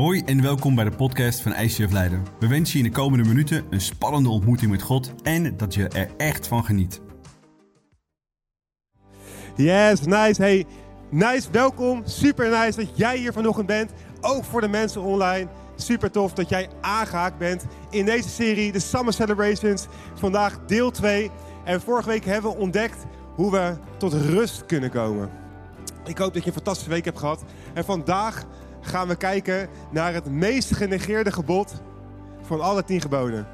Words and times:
Hoi 0.00 0.22
en 0.24 0.42
welkom 0.42 0.74
bij 0.74 0.84
de 0.84 0.96
podcast 0.96 1.40
van 1.40 1.54
ICF 1.54 1.92
Leiden. 1.92 2.26
We 2.38 2.48
wensen 2.48 2.78
je 2.78 2.84
in 2.84 2.90
de 2.90 2.96
komende 2.96 3.28
minuten 3.28 3.64
een 3.70 3.80
spannende 3.80 4.28
ontmoeting 4.28 4.70
met 4.70 4.82
God 4.82 5.14
en 5.22 5.56
dat 5.56 5.74
je 5.74 5.88
er 5.88 6.10
echt 6.16 6.46
van 6.46 6.64
geniet. 6.64 7.00
Yes, 9.56 10.00
nice. 10.00 10.42
Hey, 10.42 10.66
nice, 11.10 11.50
welkom. 11.50 12.02
Super 12.04 12.50
nice 12.50 12.78
dat 12.78 12.96
jij 12.96 13.18
hier 13.18 13.32
vanochtend 13.32 13.66
bent. 13.66 13.92
Ook 14.20 14.44
voor 14.44 14.60
de 14.60 14.68
mensen 14.68 15.02
online. 15.02 15.48
Super 15.76 16.10
tof 16.10 16.32
dat 16.32 16.48
jij 16.48 16.68
aangehaakt 16.80 17.38
bent 17.38 17.64
in 17.90 18.04
deze 18.04 18.28
serie, 18.28 18.72
de 18.72 18.80
Summer 18.80 19.12
Celebrations. 19.12 19.86
Vandaag 20.14 20.58
deel 20.66 20.90
2. 20.90 21.30
En 21.64 21.80
vorige 21.80 22.08
week 22.08 22.24
hebben 22.24 22.50
we 22.50 22.56
ontdekt 22.56 23.04
hoe 23.34 23.50
we 23.50 23.76
tot 23.98 24.12
rust 24.12 24.66
kunnen 24.66 24.90
komen. 24.90 25.30
Ik 26.04 26.18
hoop 26.18 26.34
dat 26.34 26.42
je 26.42 26.48
een 26.48 26.54
fantastische 26.54 26.90
week 26.90 27.04
hebt 27.04 27.18
gehad. 27.18 27.44
En 27.74 27.84
vandaag 27.84 28.44
gaan 28.90 29.08
we 29.08 29.16
kijken 29.16 29.68
naar 29.90 30.14
het 30.14 30.30
meest 30.30 30.76
genegeerde 30.76 31.32
gebod 31.32 31.82
van 32.42 32.60
alle 32.60 32.84
tien 32.84 33.00
geboden. 33.00 33.46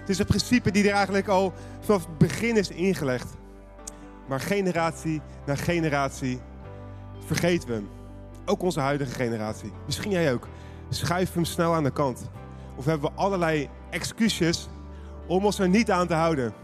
Het 0.00 0.08
is 0.08 0.18
een 0.18 0.26
principe 0.26 0.70
die 0.70 0.88
er 0.88 0.94
eigenlijk 0.94 1.28
al 1.28 1.52
vanaf 1.80 2.06
het 2.06 2.18
begin 2.18 2.56
is 2.56 2.68
ingelegd. 2.68 3.34
Maar 4.26 4.40
generatie 4.40 5.22
na 5.46 5.54
generatie 5.54 6.40
vergeten 7.26 7.68
we 7.68 7.74
hem. 7.74 7.88
Ook 8.44 8.62
onze 8.62 8.80
huidige 8.80 9.14
generatie. 9.14 9.72
Misschien 9.86 10.10
jij 10.10 10.32
ook. 10.32 10.48
Schuiven 10.88 11.34
we 11.34 11.40
hem 11.40 11.44
snel 11.44 11.74
aan 11.74 11.84
de 11.84 11.92
kant. 11.92 12.30
Of 12.76 12.84
hebben 12.84 13.10
we 13.10 13.16
allerlei 13.16 13.68
excuses 13.90 14.68
om 15.26 15.44
ons 15.44 15.58
er 15.58 15.68
niet 15.68 15.90
aan 15.90 16.06
te 16.06 16.14
houden. 16.14 16.54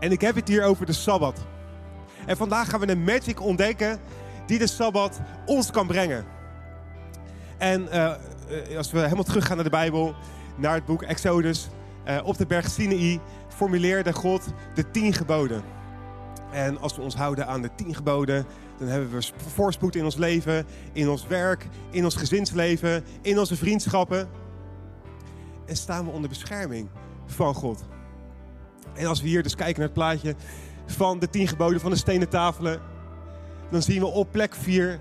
En 0.00 0.12
ik 0.12 0.20
heb 0.20 0.34
het 0.34 0.48
hier 0.48 0.64
over 0.64 0.86
de 0.86 0.92
Sabbat. 0.92 1.46
En 2.26 2.36
vandaag 2.36 2.70
gaan 2.70 2.80
we 2.80 2.88
een 2.88 3.04
magic 3.04 3.40
ontdekken 3.40 4.00
die 4.46 4.58
de 4.58 4.66
Sabbat 4.66 5.20
ons 5.46 5.70
kan 5.70 5.86
brengen. 5.86 6.35
En 7.58 7.88
uh, 7.92 8.12
als 8.76 8.90
we 8.90 9.00
helemaal 9.00 9.24
teruggaan 9.24 9.54
naar 9.54 9.64
de 9.64 9.70
Bijbel, 9.70 10.14
naar 10.56 10.74
het 10.74 10.84
boek 10.84 11.02
Exodus, 11.02 11.68
uh, 12.08 12.18
op 12.24 12.36
de 12.36 12.46
berg 12.46 12.70
Sinai 12.70 13.20
formuleerde 13.48 14.12
God 14.12 14.46
de 14.74 14.90
tien 14.90 15.12
geboden. 15.12 15.62
En 16.52 16.80
als 16.80 16.96
we 16.96 17.02
ons 17.02 17.14
houden 17.14 17.46
aan 17.46 17.62
de 17.62 17.70
tien 17.74 17.94
geboden, 17.94 18.46
dan 18.78 18.88
hebben 18.88 19.10
we 19.10 19.32
voorspoed 19.36 19.96
in 19.96 20.04
ons 20.04 20.16
leven, 20.16 20.66
in 20.92 21.08
ons 21.08 21.26
werk, 21.26 21.68
in 21.90 22.04
ons 22.04 22.16
gezinsleven, 22.16 23.04
in 23.22 23.38
onze 23.38 23.56
vriendschappen. 23.56 24.28
En 25.66 25.76
staan 25.76 26.04
we 26.04 26.10
onder 26.10 26.28
bescherming 26.28 26.88
van 27.26 27.54
God. 27.54 27.84
En 28.94 29.06
als 29.06 29.22
we 29.22 29.28
hier 29.28 29.42
dus 29.42 29.54
kijken 29.54 29.78
naar 29.78 29.88
het 29.88 29.98
plaatje 29.98 30.34
van 30.86 31.18
de 31.18 31.30
tien 31.30 31.48
geboden 31.48 31.80
van 31.80 31.90
de 31.90 31.96
stenen 31.96 32.28
tafelen, 32.28 32.80
dan 33.70 33.82
zien 33.82 34.00
we 34.00 34.06
op 34.06 34.32
plek 34.32 34.54
4 34.54 35.00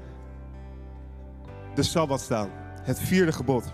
de 1.75 1.83
Sabbat 1.83 2.21
staan. 2.21 2.49
Het 2.81 2.99
vierde 2.99 3.31
gebod. 3.31 3.73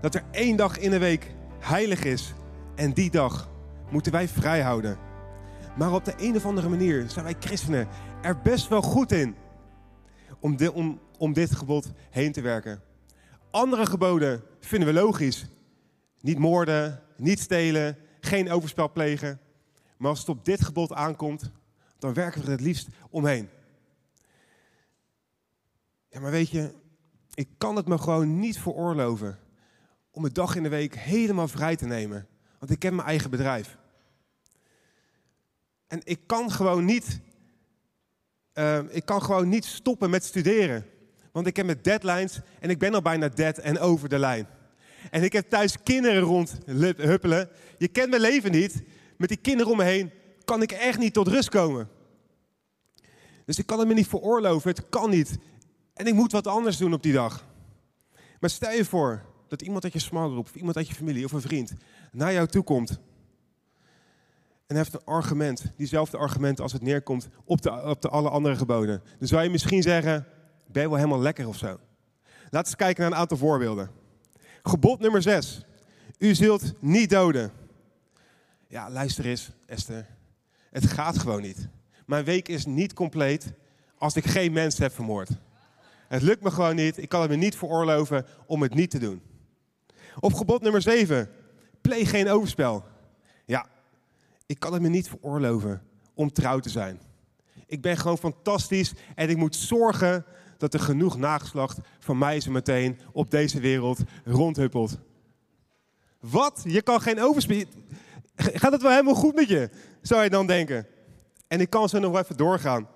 Dat 0.00 0.14
er 0.14 0.24
één 0.30 0.56
dag 0.56 0.78
in 0.78 0.90
de 0.90 0.98
week 0.98 1.34
heilig 1.60 2.04
is 2.04 2.32
en 2.74 2.92
die 2.92 3.10
dag 3.10 3.50
moeten 3.90 4.12
wij 4.12 4.28
vrij 4.28 4.60
houden. 4.60 4.98
Maar 5.76 5.92
op 5.92 6.04
de 6.04 6.14
een 6.16 6.36
of 6.36 6.46
andere 6.46 6.68
manier 6.68 7.04
zijn 7.08 7.24
wij 7.24 7.36
christenen 7.38 7.88
er 8.22 8.40
best 8.40 8.68
wel 8.68 8.82
goed 8.82 9.12
in 9.12 9.34
om, 10.40 10.56
de, 10.56 10.72
om, 10.72 11.00
om 11.18 11.32
dit 11.32 11.54
gebod 11.54 11.92
heen 12.10 12.32
te 12.32 12.40
werken. 12.40 12.82
Andere 13.50 13.86
geboden 13.86 14.42
vinden 14.60 14.88
we 14.88 15.00
logisch. 15.00 15.46
Niet 16.20 16.38
moorden, 16.38 17.00
niet 17.16 17.40
stelen, 17.40 17.96
geen 18.20 18.50
overspel 18.50 18.92
plegen. 18.92 19.40
Maar 19.96 20.10
als 20.10 20.18
het 20.18 20.28
op 20.28 20.44
dit 20.44 20.64
gebod 20.64 20.92
aankomt, 20.92 21.50
dan 21.98 22.14
werken 22.14 22.40
we 22.40 22.46
er 22.46 22.52
het 22.52 22.60
liefst 22.60 22.88
omheen. 23.10 23.48
Ja, 26.14 26.20
maar 26.20 26.30
weet 26.30 26.50
je, 26.50 26.70
ik 27.34 27.48
kan 27.58 27.76
het 27.76 27.86
me 27.86 27.98
gewoon 27.98 28.38
niet 28.38 28.58
veroorloven 28.58 29.38
om 30.10 30.24
een 30.24 30.32
dag 30.32 30.56
in 30.56 30.62
de 30.62 30.68
week 30.68 30.94
helemaal 30.94 31.48
vrij 31.48 31.76
te 31.76 31.86
nemen. 31.86 32.26
Want 32.58 32.70
ik 32.70 32.82
heb 32.82 32.92
mijn 32.92 33.08
eigen 33.08 33.30
bedrijf. 33.30 33.78
En 35.86 36.00
ik 36.04 36.20
kan 36.26 36.50
gewoon 36.50 36.84
niet, 36.84 37.20
uh, 38.54 38.78
ik 38.88 39.04
kan 39.04 39.22
gewoon 39.22 39.48
niet 39.48 39.64
stoppen 39.64 40.10
met 40.10 40.24
studeren. 40.24 40.86
Want 41.32 41.46
ik 41.46 41.56
heb 41.56 41.66
mijn 41.66 41.82
deadlines 41.82 42.40
en 42.60 42.70
ik 42.70 42.78
ben 42.78 42.94
al 42.94 43.02
bijna 43.02 43.28
dead 43.28 43.58
en 43.58 43.78
over 43.78 44.08
de 44.08 44.18
lijn. 44.18 44.46
En 45.10 45.22
ik 45.22 45.32
heb 45.32 45.48
thuis 45.48 45.82
kinderen 45.82 46.22
rondhuppelen. 46.22 47.48
Je 47.78 47.88
kent 47.88 48.10
mijn 48.10 48.22
leven 48.22 48.50
niet. 48.50 48.82
Met 49.16 49.28
die 49.28 49.38
kinderen 49.38 49.72
om 49.72 49.78
me 49.78 49.84
heen 49.84 50.10
kan 50.44 50.62
ik 50.62 50.72
echt 50.72 50.98
niet 50.98 51.12
tot 51.12 51.28
rust 51.28 51.48
komen. 51.48 51.88
Dus 53.44 53.58
ik 53.58 53.66
kan 53.66 53.78
het 53.78 53.88
me 53.88 53.94
niet 53.94 54.08
veroorloven. 54.08 54.70
Het 54.70 54.88
kan 54.88 55.10
niet. 55.10 55.38
En 55.94 56.06
ik 56.06 56.14
moet 56.14 56.32
wat 56.32 56.46
anders 56.46 56.76
doen 56.76 56.92
op 56.92 57.02
die 57.02 57.12
dag. 57.12 57.44
Maar 58.40 58.50
stel 58.50 58.72
je 58.72 58.84
voor 58.84 59.24
dat 59.48 59.62
iemand 59.62 59.84
uit 59.84 59.92
je 59.92 59.98
smalgroep, 59.98 60.46
of 60.46 60.54
iemand 60.54 60.76
uit 60.76 60.88
je 60.88 60.94
familie 60.94 61.24
of 61.24 61.32
een 61.32 61.40
vriend 61.40 61.72
naar 62.12 62.32
jou 62.32 62.46
toe 62.46 62.62
komt. 62.62 62.98
En 64.66 64.76
heeft 64.76 64.94
een 64.94 65.04
argument, 65.04 65.72
diezelfde 65.76 66.16
argument 66.16 66.60
als 66.60 66.72
het 66.72 66.82
neerkomt 66.82 67.28
op 67.44 67.62
de, 67.62 67.82
op 67.82 68.02
de 68.02 68.08
alle 68.08 68.30
andere 68.30 68.56
geboden. 68.56 69.02
Dan 69.18 69.28
zou 69.28 69.42
je 69.42 69.50
misschien 69.50 69.82
zeggen, 69.82 70.26
ben 70.66 70.82
je 70.82 70.88
wel 70.88 70.98
helemaal 70.98 71.20
lekker 71.20 71.48
of 71.48 71.56
zo. 71.56 71.78
Laten 72.50 72.70
we 72.70 72.78
kijken 72.78 73.02
naar 73.02 73.12
een 73.12 73.18
aantal 73.18 73.36
voorbeelden. 73.36 73.90
Gebod 74.62 75.00
nummer 75.00 75.22
6. 75.22 75.64
U 76.18 76.34
zult 76.34 76.72
niet 76.80 77.10
doden. 77.10 77.52
Ja, 78.68 78.90
luister 78.90 79.26
eens, 79.26 79.50
Esther. 79.66 80.06
Het 80.70 80.86
gaat 80.86 81.18
gewoon 81.18 81.42
niet. 81.42 81.68
Mijn 82.06 82.24
week 82.24 82.48
is 82.48 82.66
niet 82.66 82.92
compleet 82.92 83.52
als 83.98 84.16
ik 84.16 84.24
geen 84.24 84.52
mens 84.52 84.78
heb 84.78 84.92
vermoord. 84.92 85.30
Het 86.14 86.22
lukt 86.22 86.42
me 86.42 86.50
gewoon 86.50 86.74
niet. 86.74 86.98
Ik 86.98 87.08
kan 87.08 87.20
het 87.20 87.30
me 87.30 87.36
niet 87.36 87.56
veroorloven 87.56 88.26
om 88.46 88.62
het 88.62 88.74
niet 88.74 88.90
te 88.90 88.98
doen. 88.98 89.22
Of 90.20 90.32
gebod 90.32 90.62
nummer 90.62 90.82
7. 90.82 91.30
Pleeg 91.80 92.10
geen 92.10 92.28
overspel. 92.28 92.84
Ja, 93.44 93.66
ik 94.46 94.58
kan 94.58 94.72
het 94.72 94.82
me 94.82 94.88
niet 94.88 95.08
veroorloven 95.08 95.82
om 96.14 96.32
trouw 96.32 96.58
te 96.58 96.68
zijn. 96.68 97.00
Ik 97.66 97.82
ben 97.82 97.96
gewoon 97.96 98.18
fantastisch 98.18 98.92
en 99.14 99.28
ik 99.28 99.36
moet 99.36 99.56
zorgen 99.56 100.24
dat 100.58 100.74
er 100.74 100.80
genoeg 100.80 101.16
nageslacht 101.16 101.78
van 101.98 102.18
mij 102.18 102.40
zo 102.40 102.50
meteen 102.50 102.98
op 103.12 103.30
deze 103.30 103.60
wereld 103.60 104.00
rondhuppelt. 104.24 104.98
Wat? 106.20 106.62
Je 106.64 106.82
kan 106.82 107.00
geen 107.00 107.20
overspel. 107.20 107.64
Gaat 108.36 108.72
het 108.72 108.82
wel 108.82 108.90
helemaal 108.90 109.14
goed 109.14 109.34
met 109.34 109.48
je? 109.48 109.70
Zou 110.02 110.22
je 110.22 110.30
dan 110.30 110.46
denken. 110.46 110.86
En 111.48 111.60
ik 111.60 111.70
kan 111.70 111.88
zo 111.88 111.98
nog 111.98 112.18
even 112.18 112.36
doorgaan. 112.36 112.88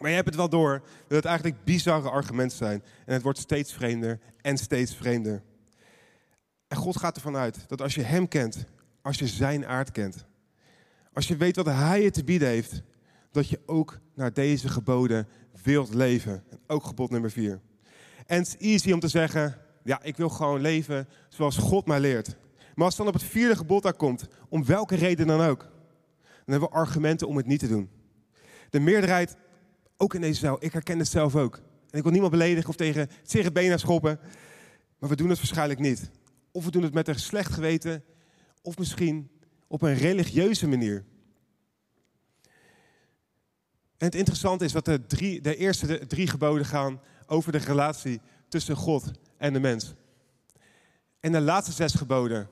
Maar 0.00 0.10
je 0.10 0.16
hebt 0.16 0.28
het 0.28 0.36
wel 0.36 0.48
door 0.48 0.82
dat 1.08 1.16
het 1.16 1.24
eigenlijk 1.24 1.64
bizarre 1.64 2.10
argumenten 2.10 2.56
zijn. 2.56 2.82
En 3.06 3.12
het 3.14 3.22
wordt 3.22 3.38
steeds 3.38 3.72
vreemder 3.72 4.20
en 4.40 4.58
steeds 4.58 4.94
vreemder. 4.94 5.42
En 6.68 6.76
God 6.76 6.96
gaat 6.96 7.16
ervan 7.16 7.36
uit 7.36 7.68
dat 7.68 7.80
als 7.80 7.94
je 7.94 8.02
Hem 8.02 8.28
kent, 8.28 8.64
als 9.02 9.18
je 9.18 9.26
Zijn 9.26 9.66
aard 9.66 9.90
kent, 9.90 10.24
als 11.12 11.28
je 11.28 11.36
weet 11.36 11.56
wat 11.56 11.66
Hij 11.66 12.02
je 12.02 12.10
te 12.10 12.24
bieden 12.24 12.48
heeft, 12.48 12.82
dat 13.30 13.48
je 13.48 13.60
ook 13.66 13.98
naar 14.14 14.32
deze 14.32 14.68
geboden 14.68 15.28
wilt 15.62 15.94
leven. 15.94 16.44
ook 16.66 16.84
gebod 16.84 17.10
nummer 17.10 17.30
vier. 17.30 17.60
En 18.26 18.38
het 18.38 18.46
is 18.46 18.56
easy 18.56 18.92
om 18.92 19.00
te 19.00 19.08
zeggen, 19.08 19.58
ja, 19.82 20.02
ik 20.02 20.16
wil 20.16 20.28
gewoon 20.28 20.60
leven 20.60 21.08
zoals 21.28 21.56
God 21.56 21.86
mij 21.86 22.00
leert. 22.00 22.36
Maar 22.74 22.84
als 22.84 22.96
het 22.96 23.04
dan 23.04 23.14
op 23.14 23.20
het 23.20 23.30
vierde 23.30 23.56
gebod 23.56 23.82
daar 23.82 23.94
komt, 23.94 24.28
om 24.48 24.64
welke 24.64 24.94
reden 24.96 25.26
dan 25.26 25.40
ook, 25.40 25.60
dan 25.60 25.70
hebben 26.44 26.68
we 26.68 26.74
argumenten 26.74 27.28
om 27.28 27.36
het 27.36 27.46
niet 27.46 27.60
te 27.60 27.68
doen. 27.68 27.90
De 28.70 28.80
meerderheid 28.80 29.36
ook 30.00 30.14
in 30.14 30.20
deze 30.20 30.40
zaal. 30.40 30.64
Ik 30.64 30.72
herken 30.72 30.98
het 30.98 31.08
zelf 31.08 31.36
ook. 31.36 31.56
En 31.90 31.98
ik 31.98 32.02
wil 32.02 32.12
niemand 32.12 32.32
beledigen 32.32 32.68
of 32.68 32.76
tegen 32.76 33.08
het 33.22 33.52
benen 33.52 33.78
schoppen. 33.78 34.20
Maar 34.98 35.08
we 35.08 35.16
doen 35.16 35.28
het 35.28 35.38
waarschijnlijk 35.38 35.80
niet. 35.80 36.10
Of 36.52 36.64
we 36.64 36.70
doen 36.70 36.82
het 36.82 36.94
met 36.94 37.08
een 37.08 37.18
slecht 37.18 37.52
geweten. 37.52 38.04
Of 38.62 38.78
misschien 38.78 39.30
op 39.66 39.82
een 39.82 39.94
religieuze 39.94 40.68
manier. 40.68 41.04
En 43.96 44.06
het 44.06 44.14
interessante 44.14 44.64
is 44.64 44.72
dat 44.72 44.84
de, 44.84 45.06
de 45.40 45.56
eerste 45.56 46.06
drie 46.06 46.26
geboden 46.26 46.66
gaan 46.66 47.00
over 47.26 47.52
de 47.52 47.58
relatie 47.58 48.20
tussen 48.48 48.76
God 48.76 49.10
en 49.36 49.52
de 49.52 49.60
mens. 49.60 49.94
En 51.20 51.32
de 51.32 51.40
laatste 51.40 51.72
zes 51.72 51.94
geboden 51.94 52.48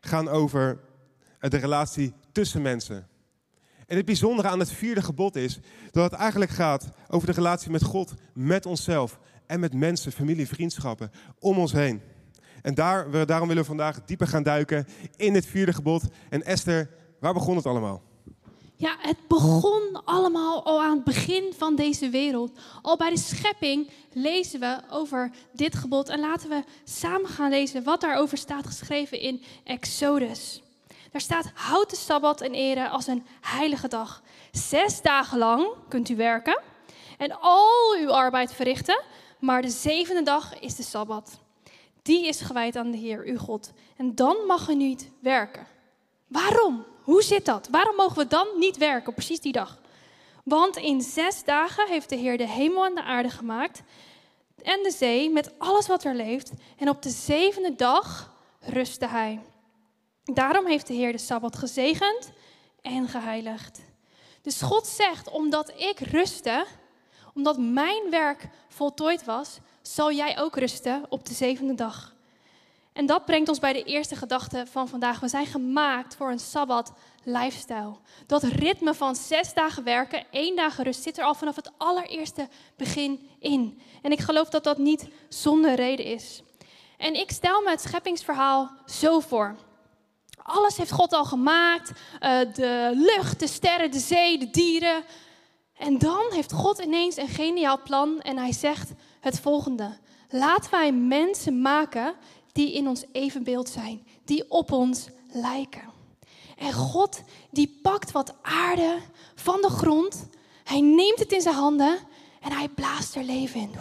gaan 0.00 0.28
over 0.28 0.80
de 1.38 1.56
relatie 1.56 2.12
tussen 2.32 2.62
mensen. 2.62 3.08
En 3.92 3.98
het 3.98 4.06
bijzondere 4.06 4.48
aan 4.48 4.58
het 4.58 4.72
vierde 4.72 5.02
gebod 5.02 5.36
is 5.36 5.58
dat 5.90 6.10
het 6.10 6.20
eigenlijk 6.20 6.50
gaat 6.50 6.88
over 7.08 7.26
de 7.26 7.32
relatie 7.32 7.70
met 7.70 7.82
God, 7.82 8.14
met 8.34 8.66
onszelf 8.66 9.18
en 9.46 9.60
met 9.60 9.74
mensen, 9.74 10.12
familie, 10.12 10.48
vriendschappen 10.48 11.10
om 11.38 11.58
ons 11.58 11.72
heen. 11.72 12.00
En 12.62 12.74
daar, 12.74 13.26
daarom 13.26 13.48
willen 13.48 13.62
we 13.62 13.68
vandaag 13.68 14.04
dieper 14.04 14.26
gaan 14.26 14.42
duiken 14.42 14.86
in 15.16 15.34
het 15.34 15.46
vierde 15.46 15.72
gebod. 15.72 16.02
En 16.30 16.44
Esther, 16.44 16.90
waar 17.20 17.32
begon 17.32 17.56
het 17.56 17.66
allemaal? 17.66 18.02
Ja, 18.76 18.96
het 18.98 19.28
begon 19.28 20.04
allemaal 20.04 20.64
al 20.64 20.82
aan 20.82 20.94
het 20.94 21.04
begin 21.04 21.52
van 21.56 21.76
deze 21.76 22.08
wereld. 22.08 22.58
Al 22.82 22.96
bij 22.96 23.10
de 23.10 23.18
schepping 23.18 23.90
lezen 24.12 24.60
we 24.60 24.80
over 24.90 25.30
dit 25.52 25.74
gebod. 25.74 26.08
En 26.08 26.20
laten 26.20 26.48
we 26.48 26.64
samen 26.84 27.28
gaan 27.28 27.50
lezen 27.50 27.84
wat 27.84 28.00
daarover 28.00 28.38
staat 28.38 28.66
geschreven 28.66 29.20
in 29.20 29.42
Exodus. 29.64 30.62
Daar 31.12 31.20
staat: 31.20 31.50
houd 31.54 31.90
de 31.90 31.96
sabbat 31.96 32.40
en 32.40 32.54
ere 32.54 32.88
als 32.88 33.06
een 33.06 33.26
heilige 33.40 33.88
dag. 33.88 34.22
Zes 34.50 35.02
dagen 35.02 35.38
lang 35.38 35.66
kunt 35.88 36.08
u 36.08 36.16
werken 36.16 36.60
en 37.18 37.40
al 37.40 37.96
uw 37.98 38.12
arbeid 38.12 38.52
verrichten. 38.52 39.02
maar 39.38 39.62
de 39.62 39.70
zevende 39.70 40.22
dag 40.22 40.58
is 40.60 40.76
de 40.76 40.82
Sabbat. 40.82 41.38
Die 42.02 42.26
is 42.26 42.40
gewijd 42.40 42.76
aan 42.76 42.90
de 42.90 42.96
Heer, 42.98 43.22
uw 43.24 43.38
God. 43.38 43.72
En 43.96 44.14
dan 44.14 44.36
mag 44.46 44.68
u 44.68 44.74
niet 44.74 45.10
werken. 45.20 45.66
Waarom? 46.26 46.84
Hoe 47.02 47.22
zit 47.22 47.44
dat? 47.44 47.68
Waarom 47.70 47.96
mogen 47.96 48.16
we 48.16 48.26
dan 48.26 48.46
niet 48.58 48.76
werken 48.76 49.08
op 49.08 49.14
precies 49.14 49.40
die 49.40 49.52
dag? 49.52 49.78
Want 50.44 50.76
in 50.76 51.00
zes 51.00 51.44
dagen 51.44 51.88
heeft 51.88 52.08
de 52.08 52.16
Heer 52.16 52.38
de 52.38 52.48
hemel 52.48 52.84
en 52.84 52.94
de 52.94 53.02
aarde 53.02 53.30
gemaakt 53.30 53.82
en 54.62 54.82
de 54.82 54.90
zee 54.90 55.30
met 55.30 55.58
alles 55.58 55.86
wat 55.86 56.04
er 56.04 56.14
leeft. 56.14 56.52
En 56.78 56.88
op 56.88 57.02
de 57.02 57.10
zevende 57.10 57.74
dag 57.74 58.34
rustte 58.60 59.06
hij. 59.06 59.40
Daarom 60.24 60.66
heeft 60.66 60.86
de 60.86 60.94
Heer 60.94 61.12
de 61.12 61.18
Sabbat 61.18 61.56
gezegend 61.56 62.32
en 62.82 63.08
geheiligd. 63.08 63.80
Dus 64.42 64.62
God 64.62 64.86
zegt, 64.86 65.30
omdat 65.30 65.72
ik 65.76 65.98
rustte, 66.00 66.66
omdat 67.34 67.58
mijn 67.58 68.10
werk 68.10 68.48
voltooid 68.68 69.24
was, 69.24 69.58
zal 69.82 70.12
jij 70.12 70.40
ook 70.40 70.56
rusten 70.56 71.04
op 71.08 71.26
de 71.26 71.34
zevende 71.34 71.74
dag. 71.74 72.14
En 72.92 73.06
dat 73.06 73.24
brengt 73.24 73.48
ons 73.48 73.58
bij 73.58 73.72
de 73.72 73.82
eerste 73.82 74.16
gedachte 74.16 74.66
van 74.70 74.88
vandaag. 74.88 75.20
We 75.20 75.28
zijn 75.28 75.46
gemaakt 75.46 76.16
voor 76.16 76.30
een 76.30 76.38
sabbat 76.38 76.92
lifestyle. 77.22 77.96
Dat 78.26 78.42
ritme 78.42 78.94
van 78.94 79.16
zes 79.16 79.54
dagen 79.54 79.84
werken, 79.84 80.24
één 80.30 80.56
dag 80.56 80.82
rust 80.82 81.02
zit 81.02 81.18
er 81.18 81.24
al 81.24 81.34
vanaf 81.34 81.56
het 81.56 81.70
allereerste 81.76 82.48
begin 82.76 83.28
in. 83.38 83.80
En 84.02 84.12
ik 84.12 84.20
geloof 84.20 84.48
dat 84.48 84.64
dat 84.64 84.78
niet 84.78 85.08
zonder 85.28 85.74
reden 85.74 86.06
is. 86.06 86.42
En 86.96 87.14
ik 87.14 87.30
stel 87.30 87.62
me 87.62 87.70
het 87.70 87.80
scheppingsverhaal 87.80 88.70
zo 88.86 89.20
voor. 89.20 89.56
Alles 90.42 90.76
heeft 90.76 90.90
God 90.90 91.12
al 91.12 91.24
gemaakt. 91.24 91.90
Uh, 91.90 92.38
de 92.54 92.90
lucht, 92.94 93.40
de 93.40 93.46
sterren, 93.46 93.90
de 93.90 93.98
zee, 93.98 94.38
de 94.38 94.50
dieren. 94.50 95.04
En 95.76 95.98
dan 95.98 96.22
heeft 96.30 96.52
God 96.52 96.78
ineens 96.78 97.16
een 97.16 97.28
geniaal 97.28 97.82
plan 97.82 98.20
en 98.20 98.36
hij 98.36 98.52
zegt 98.52 98.90
het 99.20 99.40
volgende. 99.40 99.98
Laten 100.28 100.70
wij 100.70 100.92
mensen 100.92 101.60
maken 101.60 102.14
die 102.52 102.72
in 102.72 102.88
ons 102.88 103.04
evenbeeld 103.12 103.68
zijn, 103.68 104.06
die 104.24 104.50
op 104.50 104.72
ons 104.72 105.06
lijken. 105.32 105.90
En 106.58 106.72
God 106.72 107.22
die 107.50 107.78
pakt 107.82 108.12
wat 108.12 108.34
aarde 108.42 108.98
van 109.34 109.60
de 109.60 109.70
grond, 109.70 110.26
hij 110.64 110.80
neemt 110.80 111.18
het 111.18 111.32
in 111.32 111.40
zijn 111.40 111.54
handen 111.54 111.98
en 112.40 112.52
hij 112.52 112.68
blaast 112.68 113.16
er 113.16 113.24
leven 113.24 113.60
in. 113.60 113.74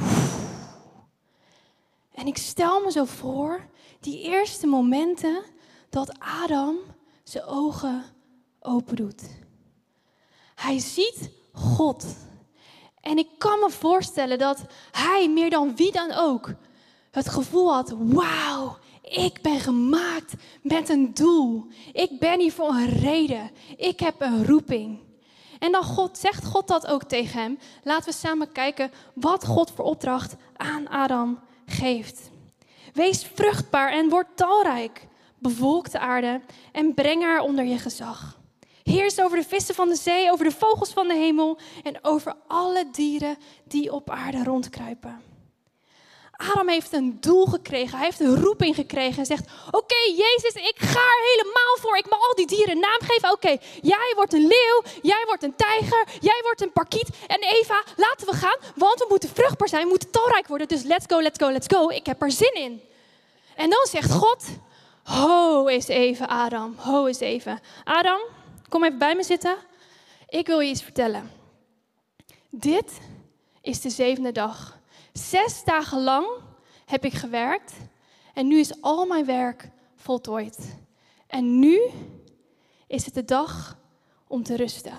En 2.13 2.27
ik 2.27 2.37
stel 2.37 2.81
me 2.83 2.91
zo 2.91 3.05
voor, 3.05 3.69
die 3.99 4.21
eerste 4.21 4.67
momenten 4.67 5.43
dat 5.91 6.19
Adam 6.19 6.75
zijn 7.23 7.45
ogen 7.45 8.03
open 8.59 8.95
doet. 8.95 9.23
Hij 10.55 10.79
ziet 10.79 11.29
God. 11.53 12.05
En 13.01 13.17
ik 13.17 13.27
kan 13.37 13.59
me 13.59 13.69
voorstellen 13.69 14.37
dat 14.37 14.65
hij 14.91 15.29
meer 15.29 15.49
dan 15.49 15.75
wie 15.75 15.91
dan 15.91 16.11
ook 16.11 16.53
het 17.11 17.29
gevoel 17.29 17.73
had: 17.73 17.95
wauw, 17.97 18.77
ik 19.01 19.41
ben 19.41 19.59
gemaakt 19.59 20.33
met 20.61 20.89
een 20.89 21.13
doel. 21.13 21.67
Ik 21.93 22.19
ben 22.19 22.39
hier 22.39 22.51
voor 22.51 22.69
een 22.69 22.99
reden. 22.99 23.51
Ik 23.77 23.99
heb 23.99 24.21
een 24.21 24.45
roeping. 24.45 24.99
En 25.59 25.71
dan 25.71 25.83
God, 25.83 26.17
zegt 26.17 26.45
God 26.45 26.67
dat 26.67 26.87
ook 26.87 27.03
tegen 27.03 27.41
hem. 27.41 27.59
Laten 27.83 28.09
we 28.09 28.15
samen 28.15 28.51
kijken 28.51 28.91
wat 29.13 29.45
God 29.45 29.71
voor 29.71 29.85
opdracht 29.85 30.35
aan 30.55 30.87
Adam 30.89 31.39
geeft. 31.65 32.29
Wees 32.93 33.23
vruchtbaar 33.33 33.91
en 33.91 34.09
word 34.09 34.27
talrijk. 34.35 35.07
Bevolk 35.41 35.91
de 35.91 35.99
aarde 35.99 36.41
en 36.71 36.93
breng 36.93 37.23
haar 37.23 37.39
onder 37.39 37.65
je 37.65 37.77
gezag. 37.77 38.39
Heers 38.83 39.19
over 39.19 39.37
de 39.37 39.43
vissen 39.43 39.75
van 39.75 39.89
de 39.89 39.95
zee, 39.95 40.31
over 40.31 40.45
de 40.45 40.51
vogels 40.51 40.89
van 40.89 41.07
de 41.07 41.13
hemel 41.13 41.57
en 41.83 41.99
over 42.01 42.33
alle 42.47 42.89
dieren 42.91 43.37
die 43.63 43.91
op 43.93 44.09
aarde 44.09 44.43
rondkruipen. 44.43 45.21
Adam 46.31 46.69
heeft 46.69 46.93
een 46.93 47.17
doel 47.19 47.45
gekregen. 47.45 47.97
Hij 47.97 48.05
heeft 48.05 48.19
een 48.19 48.41
roeping 48.41 48.75
gekregen 48.75 49.17
en 49.17 49.25
zegt: 49.25 49.49
Oké, 49.71 49.95
Jezus, 50.15 50.53
ik 50.53 50.75
ga 50.75 50.99
er 50.99 51.23
helemaal 51.31 51.77
voor. 51.79 51.97
Ik 51.97 52.09
mag 52.09 52.19
al 52.27 52.35
die 52.35 52.47
dieren 52.47 52.71
een 52.71 52.79
naam 52.79 52.99
geven. 52.99 53.31
Oké, 53.31 53.57
jij 53.81 54.11
wordt 54.15 54.33
een 54.33 54.47
leeuw, 54.47 54.81
jij 55.01 55.23
wordt 55.25 55.43
een 55.43 55.55
tijger, 55.55 56.07
jij 56.19 56.39
wordt 56.43 56.61
een 56.61 56.71
parkiet. 56.71 57.09
En 57.27 57.39
Eva, 57.39 57.83
laten 57.95 58.27
we 58.27 58.33
gaan, 58.33 58.57
want 58.75 58.99
we 58.99 59.05
moeten 59.09 59.29
vruchtbaar 59.29 59.69
zijn, 59.69 59.83
we 59.83 59.89
moeten 59.89 60.11
talrijk 60.11 60.47
worden. 60.47 60.67
Dus 60.67 60.83
let's 60.83 61.05
go, 61.07 61.21
let's 61.21 61.43
go, 61.43 61.51
let's 61.51 61.67
go. 61.67 61.89
Ik 61.89 62.05
heb 62.05 62.21
er 62.21 62.31
zin 62.31 62.53
in. 62.53 62.81
En 63.55 63.69
dan 63.69 63.87
zegt 63.89 64.11
God: 64.11 64.43
Ho 65.03 65.67
eens 65.67 65.87
even, 65.87 66.27
Adam. 66.27 66.75
Ho 66.77 67.05
eens 67.05 67.19
even. 67.19 67.59
Adam, 67.83 68.19
kom 68.69 68.83
even 68.83 68.97
bij 68.97 69.15
me 69.15 69.23
zitten. 69.23 69.57
Ik 70.27 70.47
wil 70.47 70.59
je 70.59 70.69
iets 70.69 70.83
vertellen. 70.83 71.31
Dit 72.49 72.99
is 73.61 73.81
de 73.81 73.89
zevende 73.89 74.31
dag. 74.31 74.79
Zes 75.13 75.63
dagen 75.63 76.03
lang 76.03 76.27
heb 76.85 77.05
ik 77.05 77.13
gewerkt 77.13 77.73
en 78.33 78.47
nu 78.47 78.59
is 78.59 78.81
al 78.81 79.05
mijn 79.05 79.25
werk 79.25 79.69
voltooid. 79.95 80.77
En 81.27 81.59
nu 81.59 81.81
is 82.87 83.05
het 83.05 83.13
de 83.13 83.25
dag 83.25 83.77
om 84.27 84.43
te 84.43 84.55
rusten. 84.55 84.93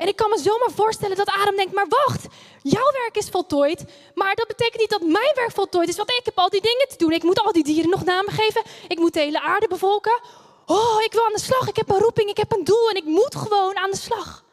En 0.00 0.08
ik 0.08 0.16
kan 0.16 0.30
me 0.30 0.38
zomaar 0.38 0.70
voorstellen 0.74 1.16
dat 1.16 1.28
Adam 1.28 1.56
denkt, 1.56 1.74
maar 1.74 1.88
wacht, 1.88 2.26
jouw 2.62 2.92
werk 2.92 3.16
is 3.16 3.28
voltooid, 3.28 3.84
maar 4.14 4.34
dat 4.34 4.46
betekent 4.46 4.80
niet 4.80 4.90
dat 4.90 5.00
mijn 5.00 5.34
werk 5.34 5.50
voltooid 5.50 5.88
is, 5.88 5.96
want 5.96 6.10
ik 6.10 6.24
heb 6.24 6.38
al 6.38 6.48
die 6.48 6.60
dingen 6.60 6.88
te 6.88 6.96
doen. 6.96 7.12
Ik 7.12 7.22
moet 7.22 7.40
al 7.40 7.52
die 7.52 7.64
dieren 7.64 7.90
nog 7.90 8.04
namen 8.04 8.32
geven, 8.32 8.62
ik 8.88 8.98
moet 8.98 9.12
de 9.12 9.20
hele 9.20 9.40
aarde 9.40 9.68
bevolken. 9.68 10.20
Oh, 10.66 11.02
ik 11.04 11.12
wil 11.12 11.24
aan 11.24 11.32
de 11.32 11.40
slag, 11.40 11.68
ik 11.68 11.76
heb 11.76 11.90
een 11.90 11.98
roeping, 11.98 12.30
ik 12.30 12.36
heb 12.36 12.52
een 12.52 12.64
doel 12.64 12.88
en 12.88 12.96
ik 12.96 13.04
moet 13.04 13.34
gewoon 13.34 13.76
aan 13.76 13.90
de 13.90 13.96
slag. 13.96 14.44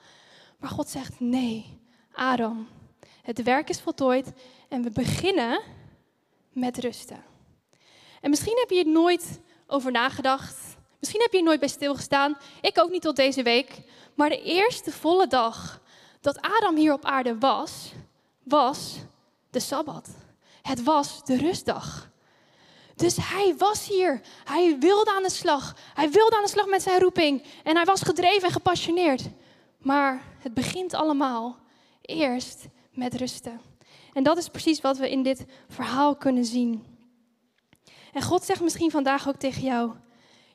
Maar 0.60 0.70
God 0.70 0.90
zegt, 0.90 1.20
nee, 1.20 1.80
Adam, 2.14 2.70
het 3.22 3.44
werk 3.44 3.70
is 3.70 3.82
voltooid 3.82 4.32
en 4.70 4.84
we 4.84 4.92
beginnen 4.92 5.62
met 6.52 6.78
rusten. 6.78 7.24
En 8.22 8.30
misschien 8.30 8.58
heb 8.58 8.70
je 8.70 8.76
hier 8.76 8.94
nooit 8.94 9.40
over 9.68 9.92
nagedacht. 9.92 10.56
Misschien 11.00 11.22
heb 11.22 11.32
je 11.32 11.38
hier 11.38 11.46
nooit 11.46 11.60
bij 11.60 11.70
stilgestaan. 11.70 12.38
Ik 12.62 12.80
ook 12.80 12.90
niet 12.90 13.02
tot 13.02 13.16
deze 13.16 13.44
week. 13.44 13.82
Maar 14.18 14.30
de 14.30 14.42
eerste 14.42 14.92
volle 14.92 15.28
dag 15.28 15.82
dat 16.22 16.42
Adam 16.42 16.76
hier 16.76 16.94
op 16.94 17.06
aarde 17.06 17.38
was, 17.38 17.92
was 18.44 18.96
de 19.50 19.60
Sabbat. 19.60 20.10
Het 20.62 20.84
was 20.84 21.24
de 21.24 21.38
rustdag. 21.38 22.10
Dus 22.96 23.18
hij 23.22 23.56
was 23.58 23.88
hier. 23.88 24.22
Hij 24.44 24.78
wilde 24.80 25.12
aan 25.12 25.24
de 25.24 25.30
slag. 25.30 25.76
Hij 25.94 26.10
wilde 26.12 26.36
aan 26.36 26.44
de 26.44 26.50
slag 26.50 26.66
met 26.66 26.82
zijn 26.82 27.00
roeping. 27.00 27.44
En 27.64 27.76
hij 27.76 27.86
was 27.86 28.02
gedreven 28.02 28.48
en 28.48 28.54
gepassioneerd. 28.54 29.30
Maar 29.78 30.22
het 30.40 30.54
begint 30.54 30.94
allemaal 30.94 31.58
eerst 32.02 32.68
met 32.92 33.16
rusten. 33.16 33.62
En 34.14 34.24
dat 34.24 34.38
is 34.38 34.50
precies 34.50 34.82
wat 34.82 34.98
we 34.98 35.10
in 35.10 35.24
dit 35.24 35.46
verhaal 35.68 36.16
kunnen 36.16 36.46
zien. 36.46 36.86
En 38.14 38.22
God 38.22 38.44
zegt 38.44 38.62
misschien 38.62 38.92
vandaag 38.92 39.28
ook 39.28 39.36
tegen 39.36 39.62
jou: 39.62 39.92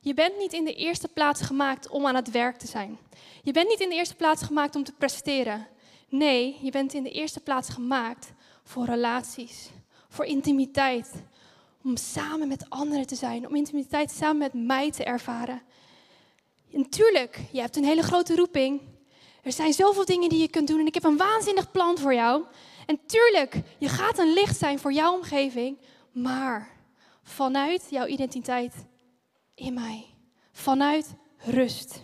Je 0.04 0.14
bent 0.14 0.38
niet 0.38 0.52
in 0.52 0.64
de 0.64 0.74
eerste 0.74 1.08
plaats 1.08 1.40
gemaakt 1.40 1.88
om 1.88 2.06
aan 2.06 2.14
het 2.14 2.30
werk 2.30 2.58
te 2.58 2.66
zijn. 2.66 2.98
Je 3.42 3.52
bent 3.52 3.68
niet 3.68 3.80
in 3.80 3.88
de 3.88 3.94
eerste 3.94 4.14
plaats 4.14 4.42
gemaakt 4.42 4.76
om 4.76 4.84
te 4.84 4.92
presteren. 4.92 5.66
Nee, 6.08 6.58
je 6.62 6.70
bent 6.70 6.94
in 6.94 7.02
de 7.02 7.10
eerste 7.10 7.40
plaats 7.40 7.68
gemaakt 7.68 8.32
voor 8.64 8.84
relaties, 8.84 9.70
voor 10.08 10.24
intimiteit. 10.24 11.12
Om 11.82 11.96
samen 11.96 12.48
met 12.48 12.70
anderen 12.70 13.06
te 13.06 13.14
zijn, 13.14 13.46
om 13.46 13.54
intimiteit 13.54 14.10
samen 14.10 14.38
met 14.38 14.52
mij 14.52 14.90
te 14.90 15.04
ervaren. 15.04 15.62
Natuurlijk, 16.70 17.40
je 17.52 17.60
hebt 17.60 17.76
een 17.76 17.84
hele 17.84 18.02
grote 18.02 18.36
roeping. 18.36 18.80
Er 19.42 19.52
zijn 19.52 19.72
zoveel 19.72 20.04
dingen 20.04 20.28
die 20.28 20.40
je 20.40 20.48
kunt 20.48 20.68
doen 20.68 20.80
en 20.80 20.86
ik 20.86 20.94
heb 20.94 21.04
een 21.04 21.16
waanzinnig 21.16 21.70
plan 21.70 21.98
voor 21.98 22.14
jou. 22.14 22.44
En 22.86 23.00
tuurlijk, 23.06 23.60
je 23.78 23.88
gaat 23.88 24.18
een 24.18 24.32
licht 24.32 24.58
zijn 24.58 24.78
voor 24.78 24.92
jouw 24.92 25.14
omgeving, 25.14 25.78
maar 26.12 26.70
vanuit 27.22 27.86
jouw 27.90 28.06
identiteit 28.06 28.74
in 29.62 29.74
mij. 29.74 30.14
Vanuit 30.52 31.14
rust. 31.38 32.02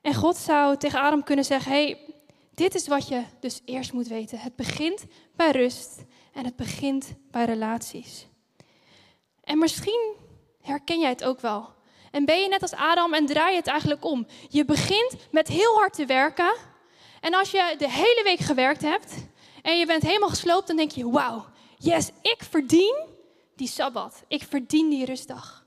En 0.00 0.14
God 0.14 0.36
zou 0.36 0.76
tegen 0.76 1.00
Adam 1.00 1.22
kunnen 1.24 1.44
zeggen: 1.44 1.72
hey, 1.72 1.98
dit 2.54 2.74
is 2.74 2.88
wat 2.88 3.08
je 3.08 3.22
dus 3.40 3.60
eerst 3.64 3.92
moet 3.92 4.08
weten. 4.08 4.38
Het 4.38 4.56
begint 4.56 5.04
bij 5.36 5.50
rust 5.50 6.04
en 6.32 6.44
het 6.44 6.56
begint 6.56 7.14
bij 7.30 7.44
relaties. 7.44 8.26
En 9.40 9.58
misschien 9.58 10.14
herken 10.60 11.00
jij 11.00 11.10
het 11.10 11.24
ook 11.24 11.40
wel. 11.40 11.68
En 12.10 12.24
ben 12.24 12.40
je 12.40 12.48
net 12.48 12.62
als 12.62 12.72
Adam 12.74 13.14
en 13.14 13.26
draai 13.26 13.50
je 13.50 13.58
het 13.58 13.66
eigenlijk 13.66 14.04
om. 14.04 14.26
Je 14.48 14.64
begint 14.64 15.16
met 15.30 15.48
heel 15.48 15.74
hard 15.74 15.92
te 15.92 16.06
werken. 16.06 16.56
En 17.20 17.34
als 17.34 17.50
je 17.50 17.74
de 17.78 17.90
hele 17.90 18.20
week 18.24 18.38
gewerkt 18.38 18.82
hebt 18.82 19.14
en 19.62 19.78
je 19.78 19.86
bent 19.86 20.02
helemaal 20.02 20.28
gesloopt, 20.28 20.66
dan 20.66 20.76
denk 20.76 20.90
je: 20.90 21.10
wauw, 21.10 21.44
yes, 21.78 22.10
ik 22.22 22.42
verdien 22.50 23.08
die 23.56 23.68
sabbat. 23.68 24.22
Ik 24.28 24.42
verdien 24.42 24.88
die 24.88 25.04
rustdag. 25.04 25.59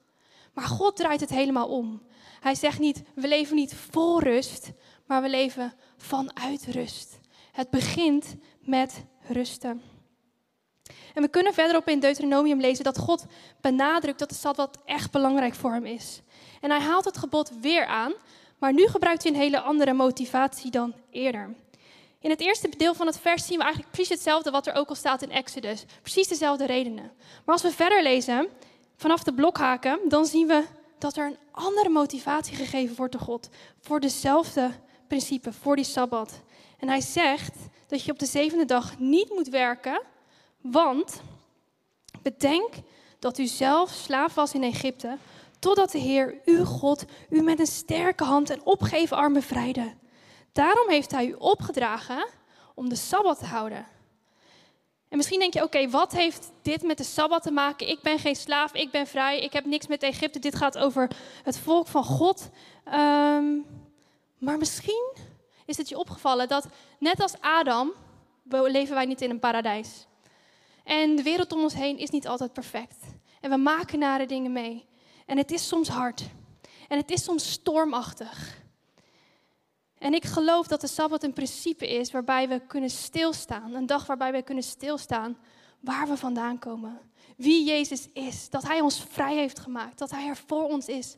Maar 0.54 0.66
God 0.66 0.96
draait 0.96 1.20
het 1.20 1.30
helemaal 1.30 1.68
om. 1.68 2.02
Hij 2.40 2.56
zegt 2.56 2.80
niet, 2.80 3.04
we 3.16 3.28
leven 3.28 3.56
niet 3.56 3.76
vol 3.76 4.20
rust, 4.20 4.72
maar 5.06 5.22
we 5.22 5.30
leven 5.30 5.74
vanuit 5.98 6.66
rust. 6.66 7.20
Het 7.52 7.70
begint 7.70 8.36
met 8.60 9.06
rusten. 9.28 9.82
En 11.14 11.22
we 11.22 11.28
kunnen 11.28 11.54
verderop 11.54 11.88
in 11.88 12.00
Deuteronomium 12.00 12.60
lezen 12.60 12.84
dat 12.84 12.98
God 12.98 13.26
benadrukt 13.62 14.20
dat 14.20 14.30
de 14.30 14.36
Sabbat 14.36 14.78
echt 14.86 15.12
belangrijk 15.12 15.54
voor 15.54 15.72
hem 15.72 15.86
is. 15.86 16.22
En 16.62 16.70
hij 16.70 16.80
haalt 16.80 17.06
het 17.06 17.18
gebod 17.18 17.52
weer 17.62 17.86
aan, 17.86 18.14
maar 18.60 18.74
nu 18.74 18.88
gebruikt 18.88 19.24
hij 19.24 19.32
een 19.32 19.38
hele 19.38 19.60
andere 19.60 19.94
motivatie 19.94 20.72
dan 20.72 20.94
eerder. 21.12 21.56
In 22.20 22.30
het 22.30 22.42
eerste 22.42 22.70
deel 22.78 22.94
van 22.94 23.08
het 23.08 23.20
vers 23.20 23.46
zien 23.46 23.58
we 23.58 23.64
eigenlijk 23.64 23.94
precies 23.94 24.14
hetzelfde 24.14 24.52
wat 24.52 24.68
er 24.68 24.74
ook 24.74 24.90
al 24.90 24.96
staat 24.96 25.22
in 25.22 25.32
Exodus. 25.32 25.86
Precies 26.02 26.28
dezelfde 26.28 26.66
redenen. 26.66 27.12
Maar 27.46 27.56
als 27.56 27.62
we 27.62 27.72
verder 27.72 28.04
lezen, 28.04 28.48
vanaf 28.96 29.24
de 29.24 29.34
blokhaken, 29.34 30.00
dan 30.08 30.26
zien 30.26 30.48
we 30.48 30.64
dat 30.98 31.18
er 31.18 31.26
een 31.26 31.38
andere 31.52 31.90
motivatie 31.90 32.56
gegeven 32.56 32.96
wordt 32.96 33.12
door 33.12 33.22
God. 33.22 33.50
Voor 33.80 34.00
dezelfde 34.00 34.72
principe, 35.08 35.54
voor 35.54 35.76
die 35.76 35.86
Sabbat. 35.86 36.42
En 36.80 36.88
hij 36.88 37.02
zegt 37.02 37.56
dat 37.88 38.04
je 38.04 38.12
op 38.12 38.20
de 38.20 38.26
zevende 38.26 38.66
dag 38.66 39.00
niet 39.00 39.30
moet 39.30 39.48
werken, 39.48 40.02
want 40.62 41.22
bedenk 42.22 42.74
dat 43.20 43.38
u 43.38 43.46
zelf 43.46 43.92
slaaf 43.92 44.34
was 44.34 44.54
in 44.54 44.64
Egypte, 44.64 45.18
totdat 45.60 45.92
de 45.92 45.98
Heer, 45.98 46.42
uw 46.46 46.66
God, 46.66 47.06
u 47.30 47.42
met 47.42 47.60
een 47.60 47.68
sterke 47.68 48.24
hand 48.24 48.50
en 48.50 48.66
opgeven 48.66 49.18
arm 49.18 49.34
bevrijdde. 49.34 49.94
Daarom 50.52 50.90
heeft 50.90 51.12
hij 51.12 51.28
u 51.28 51.36
opgedragen 51.38 52.28
om 52.76 52.90
de 52.90 52.96
Sabbat 52.96 53.40
te 53.40 53.46
houden. 53.46 53.86
En 55.14 55.20
misschien 55.20 55.40
denk 55.40 55.54
je, 55.54 55.64
oké, 55.64 55.90
wat 55.90 56.12
heeft 56.12 56.52
dit 56.62 56.84
met 56.84 56.98
de 56.98 57.04
Sabbat 57.04 57.44
te 57.44 57.52
maken? 57.52 57.90
Ik 57.90 58.02
ben 58.02 58.20
geen 58.20 58.36
slaaf, 58.36 58.74
ik 58.74 58.92
ben 58.92 59.08
vrij, 59.08 59.40
ik 59.40 59.54
heb 59.54 59.66
niks 59.66 59.88
met 59.88 60.04
Egypte. 60.04 60.40
Dit 60.40 60.56
gaat 60.56 60.78
over 60.78 61.10
het 61.44 61.58
volk 61.58 61.88
van 61.88 62.04
God. 62.04 62.50
Ehm, 62.84 63.46
maar 64.38 64.58
misschien 64.58 65.14
is 65.66 65.78
het 65.78 65.90
je 65.90 65.98
opgevallen 65.98 66.48
dat 66.48 66.68
net 67.00 67.22
als 67.22 67.34
Adam 67.40 67.92
leven 68.50 68.96
wij 68.96 69.06
niet 69.06 69.22
in 69.22 69.30
een 69.30 69.40
paradijs. 69.40 70.08
En 70.84 71.16
de 71.16 71.24
wereld 71.24 71.52
om 71.52 71.62
ons 71.62 71.74
heen 71.74 71.98
is 71.98 72.10
niet 72.10 72.28
altijd 72.28 72.54
perfect. 72.54 72.98
En 73.42 73.50
we 73.50 73.58
maken 73.58 74.00
nare 74.00 74.26
dingen 74.26 74.52
mee. 74.52 74.86
En 75.26 75.38
het 75.38 75.52
is 75.52 75.68
soms 75.68 75.88
hard. 75.88 76.24
En 76.88 76.98
het 76.98 77.12
is 77.12 77.24
soms 77.24 77.52
stormachtig. 77.52 78.63
En 80.04 80.14
ik 80.14 80.26
geloof 80.26 80.68
dat 80.68 80.82
de 80.82 80.88
Sabbat 80.88 81.24
een 81.24 81.34
principe 81.34 81.88
is 81.88 82.12
waarbij 82.12 82.48
we 82.48 82.60
kunnen 82.68 82.90
stilstaan. 82.90 83.74
Een 83.74 83.86
dag 83.86 84.06
waarbij 84.06 84.32
we 84.32 84.42
kunnen 84.42 84.64
stilstaan 84.64 85.38
waar 85.80 86.08
we 86.08 86.18
vandaan 86.18 86.60
komen. 86.60 87.00
Wie 87.38 87.66
Jezus 87.66 88.08
is. 88.14 88.50
Dat 88.50 88.64
Hij 88.64 88.82
ons 88.82 89.04
vrij 89.10 89.36
heeft 89.36 89.60
gemaakt. 89.60 89.98
Dat 89.98 90.12
Hij 90.12 90.28
er 90.28 90.38
voor 90.48 90.64
ons 90.64 90.88
is. 90.88 91.16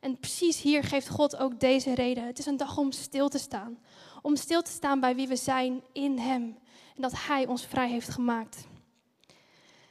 En 0.00 0.18
precies 0.18 0.60
hier 0.60 0.82
geeft 0.82 1.08
God 1.08 1.36
ook 1.36 1.60
deze 1.60 1.94
reden. 1.94 2.26
Het 2.26 2.38
is 2.38 2.46
een 2.46 2.56
dag 2.56 2.78
om 2.78 2.92
stil 2.92 3.28
te 3.28 3.38
staan. 3.38 3.78
Om 4.22 4.36
stil 4.36 4.62
te 4.62 4.70
staan 4.70 5.00
bij 5.00 5.14
wie 5.14 5.28
we 5.28 5.36
zijn 5.36 5.82
in 5.92 6.18
Hem. 6.18 6.58
En 6.96 7.02
dat 7.02 7.12
Hij 7.14 7.46
ons 7.46 7.66
vrij 7.66 7.88
heeft 7.88 8.08
gemaakt. 8.08 8.66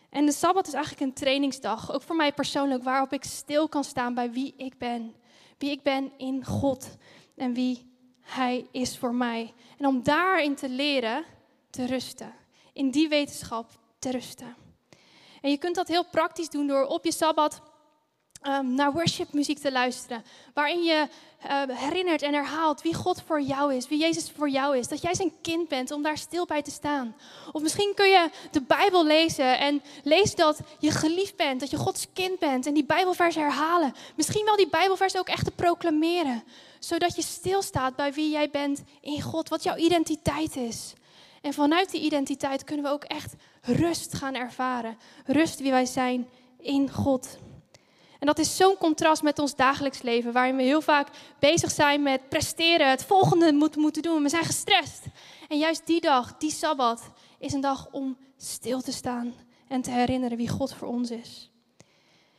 En 0.10 0.26
de 0.26 0.32
Sabbat 0.32 0.68
is 0.68 0.74
eigenlijk 0.74 1.06
een 1.06 1.14
trainingsdag, 1.14 1.94
ook 1.94 2.02
voor 2.02 2.16
mij 2.16 2.34
persoonlijk, 2.34 2.84
waarop 2.84 3.14
ik 3.14 3.24
stil 3.24 3.70
kan 3.70 3.84
staan 3.84 4.14
bij 4.14 4.32
wie 4.32 4.54
ik 4.58 4.78
ben. 4.78 5.16
Wie 5.58 5.72
ik 5.72 5.84
ben 5.84 6.12
in 6.18 6.46
God 6.46 6.98
en 7.36 7.54
wie 7.54 7.94
Hij 8.26 8.68
is 8.72 8.98
voor 8.98 9.14
mij. 9.14 9.54
En 9.78 9.86
om 9.86 10.04
daarin 10.04 10.56
te 10.56 10.70
leren 10.70 11.26
te 11.70 11.86
rusten. 11.86 12.34
In 12.74 12.92
die 12.92 13.10
wetenschap 13.10 13.70
te 14.00 14.12
rusten. 14.12 14.56
En 15.42 15.52
je 15.52 15.58
kunt 15.58 15.76
dat 15.76 15.88
heel 15.88 16.06
praktisch 16.06 16.50
doen 16.50 16.68
door 16.68 16.86
op 16.86 17.06
je 17.06 17.12
Sabbat 17.12 17.62
um, 18.48 18.74
naar 18.74 18.94
worshipmuziek 18.94 19.60
te 19.60 19.72
luisteren. 19.72 20.24
Waarin 20.54 20.84
je 20.84 21.08
uh, 21.46 21.78
herinnert 21.78 22.22
en 22.22 22.34
herhaalt 22.34 22.82
wie 22.82 22.94
God 22.94 23.22
voor 23.26 23.42
jou 23.42 23.76
is, 23.76 23.88
wie 23.88 24.00
Jezus 24.00 24.32
voor 24.32 24.50
jou 24.50 24.78
is. 24.78 24.88
Dat 24.88 25.02
jij 25.02 25.14
zijn 25.14 25.32
kind 25.42 25.68
bent 25.68 25.92
om 25.92 26.04
daar 26.04 26.18
stil 26.18 26.46
bij 26.46 26.62
te 26.62 26.72
staan. 26.72 27.16
Of 27.52 27.62
misschien 27.62 27.92
kun 27.96 28.10
je 28.10 28.30
de 28.52 28.62
Bijbel 28.62 29.06
lezen 29.06 29.60
en 29.60 29.82
lees 30.04 30.36
dat 30.36 30.60
je 30.80 30.92
geliefd 30.92 31.36
bent, 31.36 31.60
dat 31.60 31.70
je 31.70 31.78
Gods 31.78 32.08
kind 32.14 32.40
bent 32.40 32.66
en 32.66 32.74
die 32.74 32.86
Bijbelvers 32.86 33.36
herhalen. 33.36 33.94
Misschien 34.16 34.46
wel 34.46 34.56
die 34.56 34.70
Bijbelvers 34.70 35.18
ook 35.18 35.28
echt 35.28 35.46
te 35.46 35.52
proclameren. 35.52 36.44
Zodat 36.86 37.16
je 37.16 37.22
stilstaat 37.22 37.96
bij 37.96 38.14
wie 38.14 38.32
jij 38.32 38.50
bent 38.50 38.84
in 39.02 39.22
God, 39.22 39.50
wat 39.50 39.64
jouw 39.64 39.76
identiteit 39.76 40.56
is. 40.56 40.94
En 41.42 41.54
vanuit 41.54 41.92
die 41.92 42.02
identiteit 42.02 42.64
kunnen 42.64 42.86
we 42.86 42.92
ook 42.92 43.04
echt 43.04 43.34
rust 43.62 44.14
gaan 44.14 44.36
ervaren. 44.36 44.98
Rust 45.26 45.60
wie 45.60 45.72
wij 45.72 45.86
zijn 45.86 46.28
in 46.60 46.92
God. 46.92 47.38
En 48.20 48.28
dat 48.28 48.40
is 48.40 48.56
zo'n 48.56 48.78
contrast 48.78 49.22
met 49.22 49.40
ons 49.40 49.56
dagelijks 49.56 50.02
leven, 50.02 50.32
waarin 50.32 50.56
we 50.56 50.64
heel 50.64 50.82
vaak 50.82 51.08
bezig 51.40 51.72
zijn 51.72 52.04
met 52.04 52.30
presteren, 52.30 52.90
het 52.90 53.04
volgende 53.04 53.54
moeten, 53.54 53.82
moeten 53.82 54.02
doen. 54.02 54.24
We 54.24 54.30
zijn 54.30 54.46
gestrest. 54.46 55.04
En 55.48 55.58
juist 55.58 55.86
die 55.86 56.02
dag, 56.02 56.38
die 56.38 56.52
sabbat, 56.52 57.10
is 57.40 57.54
een 57.54 57.62
dag 57.62 57.88
om 57.92 58.18
stil 58.38 58.82
te 58.82 58.92
staan 58.92 59.34
en 59.68 59.82
te 59.82 59.92
herinneren 59.92 60.38
wie 60.38 60.50
God 60.50 60.74
voor 60.74 60.88
ons 60.88 61.12
is. 61.12 61.52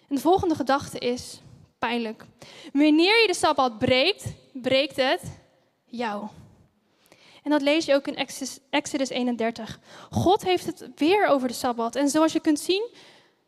En 0.09 0.15
de 0.15 0.21
volgende 0.21 0.55
gedachte 0.55 0.99
is 0.99 1.41
pijnlijk. 1.79 2.25
Wanneer 2.73 3.21
je 3.21 3.27
de 3.27 3.35
sabbat 3.35 3.79
breekt, 3.79 4.25
breekt 4.53 4.97
het 4.97 5.23
jou. 5.85 6.27
En 7.43 7.51
dat 7.51 7.63
lees 7.63 7.85
je 7.85 7.95
ook 7.95 8.07
in 8.07 8.29
Exodus 8.71 9.09
31. 9.09 9.79
God 10.11 10.45
heeft 10.45 10.67
het 10.67 10.89
weer 10.95 11.27
over 11.27 11.49
de 11.49 11.55
sabbat. 11.55 11.97
En 11.97 12.09
zoals 12.09 12.33
je 12.33 12.41
kunt 12.41 12.61
zien, 12.61 12.89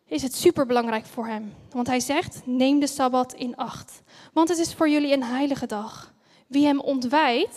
is 0.07 0.23
het 0.23 0.35
superbelangrijk 0.35 1.07
voor 1.07 1.27
hem. 1.27 1.55
Want 1.71 1.87
hij 1.87 2.01
zegt: 2.01 2.41
neem 2.45 2.81
de 2.81 2.87
sabbat 2.87 3.33
in 3.33 3.57
acht. 3.57 4.03
Want 4.33 4.49
het 4.49 4.59
is 4.59 4.75
voor 4.75 4.89
jullie 4.89 5.13
een 5.13 5.23
heilige 5.23 5.67
dag. 5.67 6.15
Wie 6.47 6.67
hem 6.67 6.81
ontwijdt, 6.81 7.57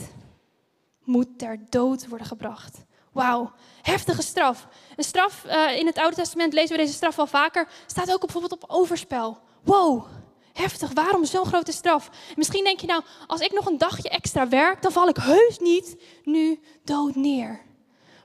moet 1.04 1.28
ter 1.38 1.60
dood 1.70 2.08
worden 2.08 2.28
gebracht. 2.28 2.86
Wauw, 3.12 3.52
heftige 3.82 4.22
straf. 4.22 4.68
Een 4.96 5.04
straf, 5.04 5.46
uh, 5.46 5.78
in 5.78 5.86
het 5.86 5.98
Oude 5.98 6.16
Testament 6.16 6.54
lezen 6.54 6.76
we 6.76 6.82
deze 6.82 6.94
straf 6.94 7.16
wel 7.16 7.28
vaker. 7.28 7.68
Staat 7.86 8.14
ook 8.14 8.20
bijvoorbeeld 8.20 8.64
op 8.64 8.64
overspel. 8.68 9.38
Wow, 9.64 10.06
heftig. 10.54 10.94
Waarom 10.94 11.26
zo'n 11.26 11.46
grote 11.46 11.72
straf? 11.72 12.10
misschien 12.36 12.64
denk 12.64 12.80
je 12.80 12.88
nou, 12.88 13.04
als 13.28 13.42
ik 13.42 13.52
nog 13.52 13.66
een 13.66 13.78
dagje 13.78 14.10
extra 14.10 14.48
werk, 14.48 14.82
dan 14.82 14.92
val 14.92 15.08
ik 15.08 15.18
heus 15.18 15.60
niet 15.60 15.96
nu 16.24 16.60
dood 16.84 17.16
neer. 17.16 17.62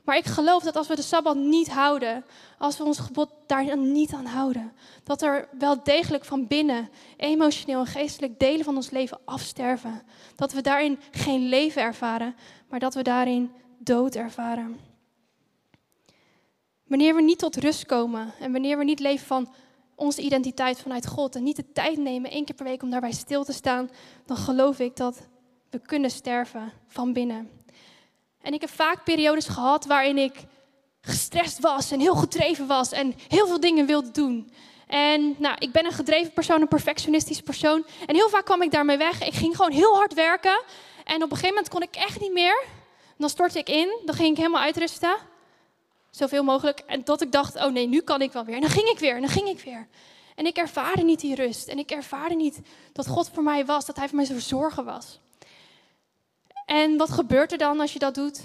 Maar 0.07 0.17
ik 0.17 0.25
geloof 0.25 0.63
dat 0.63 0.75
als 0.75 0.87
we 0.87 0.95
de 0.95 1.01
Sabbat 1.01 1.35
niet 1.35 1.69
houden, 1.69 2.25
als 2.57 2.77
we 2.77 2.83
ons 2.83 2.99
gebod 2.99 3.29
daar 3.45 3.77
niet 3.77 4.13
aan 4.13 4.25
houden, 4.25 4.73
dat 5.03 5.21
er 5.21 5.47
wel 5.57 5.83
degelijk 5.83 6.25
van 6.25 6.47
binnen 6.47 6.89
emotioneel 7.17 7.79
en 7.79 7.85
geestelijk 7.85 8.39
delen 8.39 8.65
van 8.65 8.75
ons 8.75 8.89
leven 8.89 9.19
afsterven. 9.25 10.01
Dat 10.35 10.53
we 10.53 10.61
daarin 10.61 10.99
geen 11.11 11.49
leven 11.49 11.81
ervaren, 11.81 12.35
maar 12.69 12.79
dat 12.79 12.93
we 12.93 13.01
daarin 13.01 13.51
dood 13.77 14.15
ervaren. 14.15 14.79
Wanneer 16.83 17.15
we 17.15 17.21
niet 17.21 17.39
tot 17.39 17.55
rust 17.55 17.85
komen 17.85 18.33
en 18.39 18.51
wanneer 18.51 18.77
we 18.77 18.83
niet 18.83 18.99
leven 18.99 19.27
van 19.27 19.53
onze 19.97 20.21
identiteit 20.21 20.81
vanuit 20.81 21.07
God 21.07 21.35
en 21.35 21.43
niet 21.43 21.55
de 21.55 21.71
tijd 21.71 21.97
nemen 21.97 22.31
één 22.31 22.45
keer 22.45 22.55
per 22.55 22.65
week 22.65 22.83
om 22.83 22.89
daarbij 22.89 23.11
stil 23.11 23.43
te 23.43 23.53
staan, 23.53 23.89
dan 24.25 24.37
geloof 24.37 24.79
ik 24.79 24.95
dat 24.95 25.27
we 25.69 25.79
kunnen 25.79 26.11
sterven 26.11 26.71
van 26.87 27.13
binnen. 27.13 27.49
En 28.41 28.53
ik 28.53 28.61
heb 28.61 28.69
vaak 28.69 29.03
periodes 29.03 29.47
gehad 29.47 29.85
waarin 29.85 30.17
ik 30.17 30.33
gestrest 31.01 31.59
was 31.59 31.91
en 31.91 31.99
heel 31.99 32.15
gedreven 32.15 32.67
was 32.67 32.91
en 32.91 33.13
heel 33.27 33.47
veel 33.47 33.59
dingen 33.59 33.85
wilde 33.85 34.11
doen. 34.11 34.51
En 34.87 35.35
nou, 35.37 35.55
ik 35.59 35.71
ben 35.71 35.85
een 35.85 35.91
gedreven 35.91 36.33
persoon, 36.33 36.61
een 36.61 36.67
perfectionistisch 36.67 37.41
persoon. 37.41 37.85
En 38.05 38.15
heel 38.15 38.29
vaak 38.29 38.45
kwam 38.45 38.61
ik 38.61 38.71
daarmee 38.71 38.97
weg. 38.97 39.23
Ik 39.23 39.33
ging 39.33 39.55
gewoon 39.55 39.71
heel 39.71 39.95
hard 39.95 40.13
werken. 40.13 40.63
En 41.03 41.15
op 41.15 41.31
een 41.31 41.37
gegeven 41.37 41.49
moment 41.49 41.69
kon 41.69 41.81
ik 41.81 41.95
echt 41.95 42.19
niet 42.19 42.33
meer. 42.33 42.65
Dan 43.17 43.29
stortte 43.29 43.59
ik 43.59 43.69
in, 43.69 43.99
dan 44.05 44.15
ging 44.15 44.29
ik 44.29 44.37
helemaal 44.37 44.61
uitrusten. 44.61 45.15
Zoveel 46.17 46.43
mogelijk. 46.43 46.79
En 46.79 47.03
tot 47.03 47.21
ik 47.21 47.31
dacht, 47.31 47.55
oh 47.55 47.71
nee, 47.71 47.87
nu 47.87 48.01
kan 48.01 48.21
ik 48.21 48.31
wel 48.31 48.45
weer. 48.45 48.55
En 48.55 48.61
dan 48.61 48.69
ging 48.69 48.87
ik 48.87 48.99
weer, 48.99 49.15
en 49.15 49.21
dan 49.21 49.29
ging 49.29 49.47
ik 49.47 49.59
weer. 49.59 49.87
En 50.35 50.45
ik 50.45 50.57
ervaarde 50.57 51.03
niet 51.03 51.19
die 51.19 51.35
rust. 51.35 51.67
En 51.67 51.77
ik 51.77 51.91
ervaarde 51.91 52.35
niet 52.35 52.59
dat 52.93 53.07
God 53.07 53.29
voor 53.33 53.43
mij 53.43 53.65
was, 53.65 53.85
dat 53.85 53.95
Hij 53.97 54.07
voor 54.07 54.15
mij 54.15 54.25
zo 54.25 54.39
zorgen 54.39 54.85
was. 54.85 55.19
En 56.65 56.97
wat 56.97 57.09
gebeurt 57.09 57.51
er 57.51 57.57
dan 57.57 57.79
als 57.79 57.93
je 57.93 57.99
dat 57.99 58.15
doet? 58.15 58.41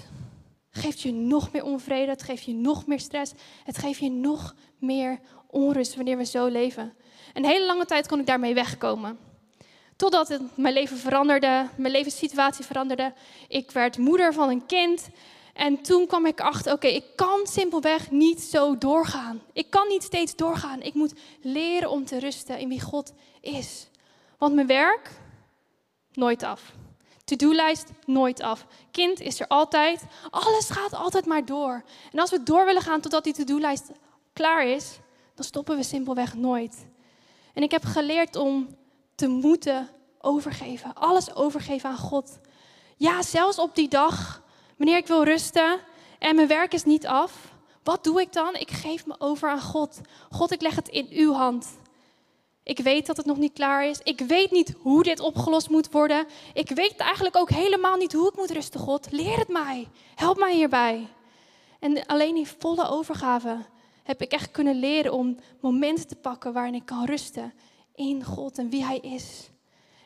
geeft 0.73 1.01
je 1.01 1.11
nog 1.11 1.51
meer 1.51 1.63
onvrede, 1.63 2.11
het 2.11 2.23
geeft 2.23 2.43
je 2.43 2.53
nog 2.53 2.87
meer 2.87 2.99
stress, 2.99 3.33
het 3.63 3.77
geeft 3.77 3.99
je 3.99 4.11
nog 4.11 4.55
meer 4.77 5.19
onrust 5.47 5.95
wanneer 5.95 6.17
we 6.17 6.25
zo 6.25 6.47
leven. 6.47 6.93
Een 7.33 7.45
hele 7.45 7.65
lange 7.65 7.85
tijd 7.85 8.07
kon 8.07 8.19
ik 8.19 8.25
daarmee 8.25 8.53
wegkomen. 8.53 9.19
Totdat 9.95 10.27
het, 10.27 10.41
mijn 10.57 10.73
leven 10.73 10.97
veranderde, 10.97 11.67
mijn 11.75 11.93
levenssituatie 11.93 12.65
veranderde. 12.65 13.13
Ik 13.47 13.71
werd 13.71 13.97
moeder 13.97 14.33
van 14.33 14.49
een 14.49 14.65
kind. 14.65 15.09
En 15.53 15.81
toen 15.81 16.07
kwam 16.07 16.25
ik 16.25 16.41
achter, 16.41 16.73
oké, 16.73 16.87
ik 16.87 17.05
kan 17.15 17.39
simpelweg 17.43 18.11
niet 18.11 18.41
zo 18.41 18.77
doorgaan. 18.77 19.41
Ik 19.53 19.69
kan 19.69 19.87
niet 19.87 20.03
steeds 20.03 20.35
doorgaan. 20.35 20.81
Ik 20.81 20.93
moet 20.93 21.13
leren 21.41 21.89
om 21.89 22.05
te 22.05 22.19
rusten 22.19 22.59
in 22.59 22.69
wie 22.69 22.81
God 22.81 23.13
is. 23.41 23.87
Want 24.37 24.55
mijn 24.55 24.67
werk, 24.67 25.11
nooit 26.13 26.43
af. 26.43 26.73
To-do-lijst 27.23 27.89
nooit 28.05 28.41
af. 28.41 28.65
Kind 28.91 29.19
is 29.19 29.39
er 29.39 29.47
altijd. 29.47 30.03
Alles 30.29 30.69
gaat 30.69 30.93
altijd 30.93 31.25
maar 31.25 31.45
door. 31.45 31.83
En 32.11 32.19
als 32.19 32.29
we 32.29 32.43
door 32.43 32.65
willen 32.65 32.81
gaan 32.81 33.01
totdat 33.01 33.23
die 33.23 33.33
to-do-lijst 33.33 33.91
klaar 34.33 34.67
is, 34.67 34.99
dan 35.35 35.45
stoppen 35.45 35.75
we 35.75 35.83
simpelweg 35.83 36.33
nooit. 36.33 36.85
En 37.53 37.63
ik 37.63 37.71
heb 37.71 37.83
geleerd 37.83 38.35
om 38.35 38.75
te 39.15 39.27
moeten 39.27 39.89
overgeven. 40.19 40.93
Alles 40.93 41.35
overgeven 41.35 41.89
aan 41.89 41.97
God. 41.97 42.39
Ja, 42.97 43.21
zelfs 43.21 43.59
op 43.59 43.75
die 43.75 43.87
dag, 43.87 44.42
wanneer 44.77 44.97
ik 44.97 45.07
wil 45.07 45.23
rusten 45.23 45.79
en 46.19 46.35
mijn 46.35 46.47
werk 46.47 46.73
is 46.73 46.83
niet 46.83 47.07
af. 47.07 47.51
Wat 47.83 48.03
doe 48.03 48.21
ik 48.21 48.33
dan? 48.33 48.55
Ik 48.55 48.71
geef 48.71 49.05
me 49.05 49.15
over 49.17 49.49
aan 49.49 49.61
God. 49.61 50.01
God, 50.29 50.51
ik 50.51 50.61
leg 50.61 50.75
het 50.75 50.87
in 50.87 51.07
uw 51.09 51.33
hand. 51.33 51.77
Ik 52.63 52.79
weet 52.79 53.05
dat 53.05 53.17
het 53.17 53.25
nog 53.25 53.37
niet 53.37 53.53
klaar 53.53 53.85
is. 53.85 53.99
Ik 54.03 54.19
weet 54.19 54.51
niet 54.51 54.75
hoe 54.81 55.03
dit 55.03 55.19
opgelost 55.19 55.69
moet 55.69 55.91
worden. 55.91 56.25
Ik 56.53 56.69
weet 56.69 56.95
eigenlijk 56.95 57.35
ook 57.35 57.49
helemaal 57.49 57.97
niet 57.97 58.13
hoe 58.13 58.29
ik 58.29 58.35
moet 58.35 58.51
rusten, 58.51 58.79
God. 58.79 59.11
Leer 59.11 59.37
het 59.37 59.47
mij. 59.47 59.87
Help 60.15 60.37
mij 60.37 60.53
hierbij. 60.53 61.07
En 61.79 62.05
alleen 62.05 62.35
in 62.35 62.45
volle 62.45 62.87
overgave 62.87 63.57
heb 64.03 64.21
ik 64.21 64.31
echt 64.31 64.51
kunnen 64.51 64.75
leren 64.75 65.13
om 65.13 65.39
momenten 65.59 66.07
te 66.07 66.15
pakken 66.15 66.53
waarin 66.53 66.75
ik 66.75 66.85
kan 66.85 67.05
rusten 67.05 67.53
in 67.95 68.23
God 68.23 68.57
en 68.57 68.69
wie 68.69 68.85
Hij 68.85 68.97
is. 68.97 69.49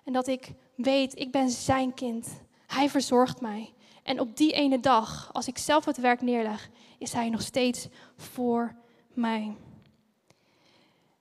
En 0.04 0.14
dat 0.14 0.28
ik 0.28 0.52
weet, 0.76 1.20
ik 1.20 1.32
ben 1.32 1.50
Zijn 1.50 1.94
kind. 1.94 2.28
Hij 2.68 2.90
verzorgt 2.90 3.42
mij. 3.42 3.74
En 4.08 4.20
op 4.20 4.38
die 4.38 4.52
ene 4.52 4.80
dag, 4.80 5.30
als 5.32 5.48
ik 5.48 5.58
zelf 5.58 5.86
het 5.86 5.98
werk 5.98 6.22
neerleg, 6.22 6.70
is 6.98 7.14
Hij 7.14 7.30
nog 7.30 7.42
steeds 7.42 7.88
voor 8.16 8.76
mij. 9.14 9.56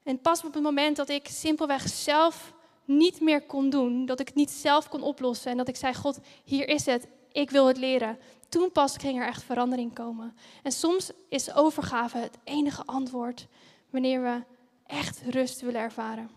En 0.03 0.21
pas 0.21 0.45
op 0.45 0.55
het 0.55 0.63
moment 0.63 0.97
dat 0.97 1.09
ik 1.09 1.29
simpelweg 1.29 1.89
zelf 1.89 2.53
niet 2.85 3.21
meer 3.21 3.43
kon 3.43 3.71
doen, 3.71 4.07
dat 4.07 4.21
ik 4.21 4.27
het 4.27 4.37
niet 4.37 4.51
zelf 4.51 4.89
kon 4.89 5.03
oplossen 5.03 5.51
en 5.51 5.57
dat 5.57 5.69
ik 5.69 5.77
zei: 5.77 5.95
God, 5.95 6.19
hier 6.45 6.69
is 6.69 6.87
het, 6.87 7.07
ik 7.33 7.51
wil 7.51 7.67
het 7.67 7.77
leren. 7.77 8.19
Toen 8.49 8.73
pas 8.73 8.97
ging 8.97 9.21
er 9.21 9.27
echt 9.27 9.43
verandering 9.43 9.95
komen. 9.95 10.37
En 10.63 10.73
soms 10.73 11.11
is 11.29 11.55
overgave 11.55 12.19
het 12.19 12.39
enige 12.45 12.83
antwoord 12.85 13.47
wanneer 13.91 14.23
we 14.23 14.43
echt 14.87 15.23
rust 15.31 15.61
willen 15.61 15.81
ervaren. 15.81 16.31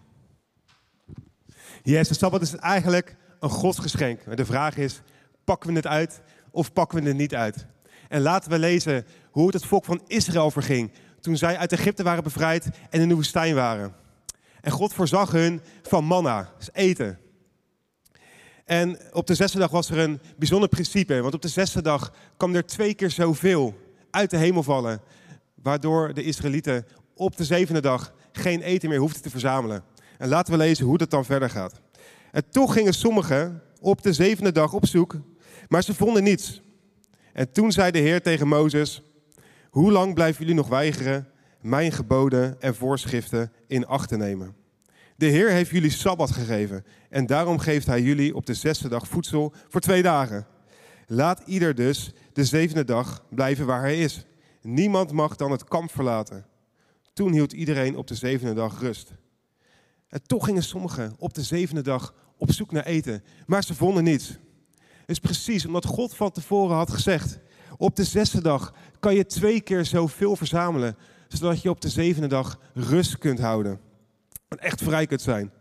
Yes, 1.84 2.08
de 2.08 2.14
Sabbat 2.14 2.42
is 2.42 2.56
eigenlijk 2.56 3.16
een 3.40 3.50
godsgeschenk. 3.50 4.38
De 4.38 4.46
vraag 4.46 4.78
is, 4.78 5.02
pakken 5.44 5.70
we 5.70 5.76
het 5.76 5.88
uit 5.88 6.22
of 6.52 6.74
pakken 6.74 7.02
we 7.02 7.08
het 7.08 7.18
niet 7.18 7.36
uit? 7.36 7.66
En 8.08 8.22
laten 8.22 8.52
we 8.52 8.60
lezen 8.60 9.06
hoe 9.32 9.46
het 9.46 9.54
het 9.54 9.66
volk 9.66 9.86
van 9.86 10.02
Israël 10.08 10.52
verging 10.52 10.92
toen 11.20 11.38
zij 11.38 11.58
uit 11.58 11.72
Egypte 11.72 12.04
waren 12.04 12.24
bevrijd 12.24 12.70
en 12.90 13.02
in 13.02 13.08
de 13.08 13.16
woestijn 13.16 13.56
waren. 13.56 13.94
En 14.62 14.72
God 14.72 14.94
voorzag 14.94 15.32
hun 15.32 15.62
van 15.82 16.06
manna, 16.06 16.54
dus 16.58 16.70
eten. 16.74 17.20
En 18.66 19.00
op 19.12 19.28
de 19.28 19.36
zesde 19.36 19.60
dag 19.60 19.72
was 19.72 19.90
er 19.90 19.98
een 19.98 20.20
bijzonder 20.38 20.70
principe, 20.70 21.22
want 21.22 21.34
op 21.34 21.42
de 21.42 21.48
zesde 21.48 21.82
dag 21.82 22.14
kwam 22.38 22.56
er 22.56 22.66
twee 22.66 22.94
keer 22.94 23.10
zoveel 23.10 23.78
uit 24.12 24.30
de 24.30 24.38
hemel 24.38 24.64
vallen, 24.64 25.02
waardoor 25.62 26.14
de 26.14 26.24
Israëlieten 26.24 26.86
op 27.16 27.38
de 27.38 27.46
zevende 27.46 27.82
dag 27.82 28.14
geen 28.32 28.62
eten 28.62 28.90
meer 28.90 29.00
hoefden 29.00 29.22
te 29.22 29.30
verzamelen. 29.30 29.84
En 30.18 30.30
laten 30.30 30.52
we 30.52 30.58
lezen 30.58 30.86
hoe 30.86 30.98
dat 30.98 31.10
dan 31.10 31.26
verder 31.26 31.50
gaat. 31.50 31.82
En 32.32 32.50
toch 32.50 32.74
gingen 32.74 32.94
sommigen 32.94 33.62
op 33.80 34.02
de 34.02 34.14
zevende 34.14 34.52
dag 34.52 34.74
op 34.74 34.86
zoek, 34.86 35.16
maar 35.70 35.84
ze 35.84 35.94
vonden 35.94 36.24
niets. 36.24 36.62
En 37.34 37.52
toen 37.52 37.72
zei 37.72 37.92
de 37.92 38.00
Heer 38.00 38.22
tegen 38.22 38.48
Mozes: 38.48 39.04
Hoe 39.70 39.92
lang 39.92 40.14
blijven 40.14 40.40
jullie 40.40 40.56
nog 40.56 40.68
weigeren 40.68 41.28
mijn 41.62 41.92
geboden 41.92 42.62
en 42.62 42.76
voorschriften 42.76 43.52
in 43.68 43.88
acht 43.88 44.10
te 44.10 44.18
nemen? 44.18 44.56
De 45.16 45.26
Heer 45.26 45.50
heeft 45.50 45.72
jullie 45.72 45.90
sabbat 45.92 46.32
gegeven 46.32 46.86
en 47.10 47.26
daarom 47.26 47.60
geeft 47.60 47.86
Hij 47.86 48.02
jullie 48.02 48.36
op 48.36 48.46
de 48.46 48.54
zesde 48.54 48.90
dag 48.90 49.08
voedsel 49.08 49.54
voor 49.68 49.82
twee 49.82 50.02
dagen. 50.02 50.48
Laat 51.08 51.42
ieder 51.46 51.76
dus 51.76 52.12
de 52.34 52.46
zevende 52.46 52.84
dag 52.84 53.26
blijven 53.30 53.66
waar 53.66 53.82
hij 53.82 54.00
is. 54.00 54.26
Niemand 54.62 55.12
mag 55.12 55.36
dan 55.36 55.52
het 55.52 55.64
kamp 55.64 55.92
verlaten. 55.92 56.46
Toen 57.14 57.32
hield 57.32 57.54
iedereen 57.54 57.98
op 57.98 58.08
de 58.08 58.16
zevende 58.16 58.54
dag 58.54 58.80
rust. 58.80 59.14
En 60.08 60.22
toch 60.24 60.46
gingen 60.46 60.64
sommigen 60.64 61.16
op 61.18 61.34
de 61.34 61.44
zevende 61.44 61.82
dag 61.82 62.14
op 62.38 62.52
zoek 62.52 62.72
naar 62.72 62.86
eten, 62.86 63.24
maar 63.46 63.64
ze 63.64 63.76
vonden 63.76 64.04
niets. 64.04 64.38
Is 65.10 65.20
precies 65.20 65.66
omdat 65.66 65.86
God 65.86 66.16
van 66.16 66.32
tevoren 66.32 66.76
had 66.76 66.92
gezegd: 66.92 67.40
op 67.78 67.96
de 67.96 68.04
zesde 68.04 68.42
dag 68.42 68.74
kan 69.00 69.16
je 69.16 69.26
twee 69.26 69.62
keer 69.62 69.86
zoveel 69.86 70.36
verzamelen, 70.36 70.98
zodat 71.28 71.62
je 71.62 71.70
op 71.70 71.82
de 71.82 71.90
zevende 71.90 72.28
dag 72.28 72.60
rust 72.74 73.18
kunt 73.18 73.40
houden. 73.40 73.80
En 74.48 74.58
echt 74.58 74.84
vrij 74.84 75.06
kunt 75.06 75.22
zijn. 75.22 75.52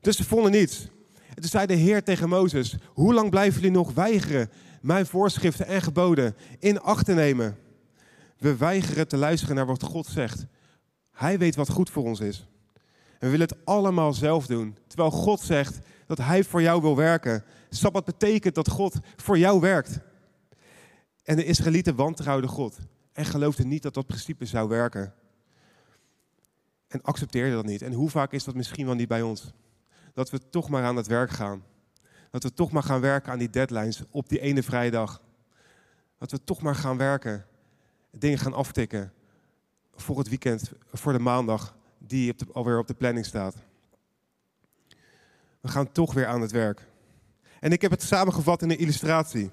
Dus 0.00 0.16
ze 0.16 0.24
vonden 0.24 0.50
niets. 0.52 0.88
En 1.28 1.34
toen 1.34 1.50
zei 1.50 1.66
de 1.66 1.74
Heer 1.74 2.04
tegen 2.04 2.28
Mozes: 2.28 2.76
Hoe 2.86 3.14
lang 3.14 3.30
blijven 3.30 3.60
jullie 3.60 3.76
nog 3.76 3.92
weigeren 3.92 4.50
mijn 4.80 5.06
voorschriften 5.06 5.66
en 5.66 5.82
geboden 5.82 6.36
in 6.58 6.80
acht 6.80 7.04
te 7.04 7.14
nemen? 7.14 7.58
We 8.38 8.56
weigeren 8.56 9.08
te 9.08 9.16
luisteren 9.16 9.56
naar 9.56 9.66
wat 9.66 9.82
God 9.82 10.06
zegt. 10.06 10.46
Hij 11.12 11.38
weet 11.38 11.56
wat 11.56 11.70
goed 11.70 11.90
voor 11.90 12.04
ons 12.04 12.20
is. 12.20 12.46
En 13.18 13.30
we 13.30 13.30
willen 13.30 13.48
het 13.48 13.64
allemaal 13.64 14.12
zelf 14.12 14.46
doen. 14.46 14.76
Terwijl 14.86 15.10
God 15.10 15.40
zegt 15.40 15.78
dat 16.06 16.18
Hij 16.18 16.44
voor 16.44 16.62
jou 16.62 16.80
wil 16.80 16.96
werken. 16.96 17.44
Sabbat 17.76 18.04
betekent 18.04 18.54
dat 18.54 18.68
God 18.68 18.96
voor 19.16 19.38
jou 19.38 19.60
werkt. 19.60 19.98
En 21.22 21.36
de 21.36 21.44
Israëlieten 21.44 21.96
wantrouwden 21.96 22.50
God. 22.50 22.78
En 23.12 23.24
geloofden 23.24 23.68
niet 23.68 23.82
dat 23.82 23.94
dat 23.94 24.06
principe 24.06 24.44
zou 24.44 24.68
werken. 24.68 25.14
En 26.86 27.02
accepteerden 27.02 27.54
dat 27.54 27.64
niet. 27.64 27.82
En 27.82 27.92
hoe 27.92 28.10
vaak 28.10 28.32
is 28.32 28.44
dat 28.44 28.54
misschien 28.54 28.86
wel 28.86 28.94
niet 28.94 29.08
bij 29.08 29.22
ons? 29.22 29.52
Dat 30.12 30.30
we 30.30 30.48
toch 30.50 30.68
maar 30.68 30.84
aan 30.84 30.96
het 30.96 31.06
werk 31.06 31.30
gaan. 31.30 31.64
Dat 32.30 32.42
we 32.42 32.52
toch 32.52 32.70
maar 32.70 32.82
gaan 32.82 33.00
werken 33.00 33.32
aan 33.32 33.38
die 33.38 33.50
deadlines 33.50 34.02
op 34.10 34.28
die 34.28 34.40
ene 34.40 34.62
vrijdag. 34.62 35.22
Dat 36.18 36.30
we 36.30 36.44
toch 36.44 36.62
maar 36.62 36.74
gaan 36.74 36.96
werken. 36.96 37.46
Dingen 38.10 38.38
gaan 38.38 38.54
aftikken. 38.54 39.12
Voor 39.94 40.18
het 40.18 40.28
weekend, 40.28 40.72
voor 40.92 41.12
de 41.12 41.18
maandag 41.18 41.76
die 41.98 42.34
alweer 42.52 42.78
op 42.78 42.86
de 42.86 42.94
planning 42.94 43.26
staat. 43.26 43.54
We 45.60 45.68
gaan 45.68 45.92
toch 45.92 46.14
weer 46.14 46.26
aan 46.26 46.40
het 46.40 46.50
werk. 46.50 46.92
En 47.64 47.72
ik 47.72 47.82
heb 47.82 47.90
het 47.90 48.02
samengevat 48.02 48.62
in 48.62 48.70
een 48.70 48.78
illustratie. 48.78 49.50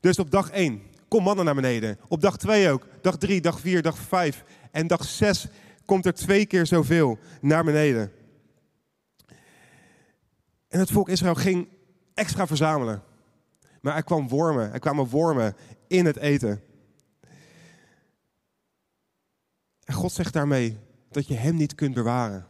Dus 0.00 0.18
op 0.18 0.30
dag 0.30 0.50
1, 0.50 0.82
kom 1.08 1.22
mannen 1.22 1.44
naar 1.44 1.54
beneden. 1.54 1.98
Op 2.08 2.20
dag 2.20 2.36
2 2.36 2.70
ook. 2.70 2.86
Dag 3.00 3.18
3, 3.18 3.40
dag 3.40 3.60
4, 3.60 3.82
dag 3.82 3.98
5. 3.98 4.44
En 4.70 4.86
dag 4.86 5.04
6 5.04 5.48
komt 5.84 6.06
er 6.06 6.14
twee 6.14 6.46
keer 6.46 6.66
zoveel 6.66 7.18
naar 7.40 7.64
beneden. 7.64 8.12
En 10.68 10.78
het 10.78 10.90
volk 10.90 11.08
Israël 11.08 11.34
ging 11.34 11.68
extra 12.14 12.46
verzamelen. 12.46 13.02
Maar 13.80 13.96
er, 13.96 14.04
kwam 14.04 14.28
wormen, 14.28 14.72
er 14.72 14.80
kwamen 14.80 15.08
wormen 15.08 15.56
in 15.86 16.06
het 16.06 16.16
eten. 16.16 16.62
En 19.84 19.94
God 19.94 20.12
zegt 20.12 20.32
daarmee 20.32 20.78
dat 21.10 21.26
je 21.26 21.34
hem 21.34 21.54
niet 21.54 21.74
kunt 21.74 21.94
bewaren. 21.94 22.46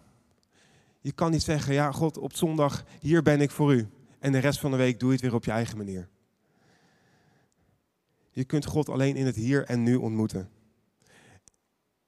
Je 1.01 1.13
kan 1.13 1.31
niet 1.31 1.43
zeggen, 1.43 1.75
ja 1.75 1.91
God, 1.93 2.19
op 2.19 2.35
zondag, 2.35 2.85
hier 3.01 3.23
ben 3.23 3.41
ik 3.41 3.51
voor 3.51 3.75
u. 3.75 3.89
En 4.23 4.33
de 4.33 4.39
rest 4.39 4.61
van 4.61 4.71
de 4.71 4.77
week 4.77 5.01
doe 5.01 5.09
je 5.09 5.15
het 5.15 5.25
weer 5.25 5.35
op 5.35 5.45
je 5.45 5.51
eigen 5.51 5.77
manier. 5.77 6.09
Je 8.31 8.45
kunt 8.45 8.65
God 8.65 8.89
alleen 8.89 9.17
in 9.17 9.27
het 9.27 9.37
hier 9.37 9.65
en 9.65 9.83
nu 9.83 9.95
ontmoeten. 9.95 10.49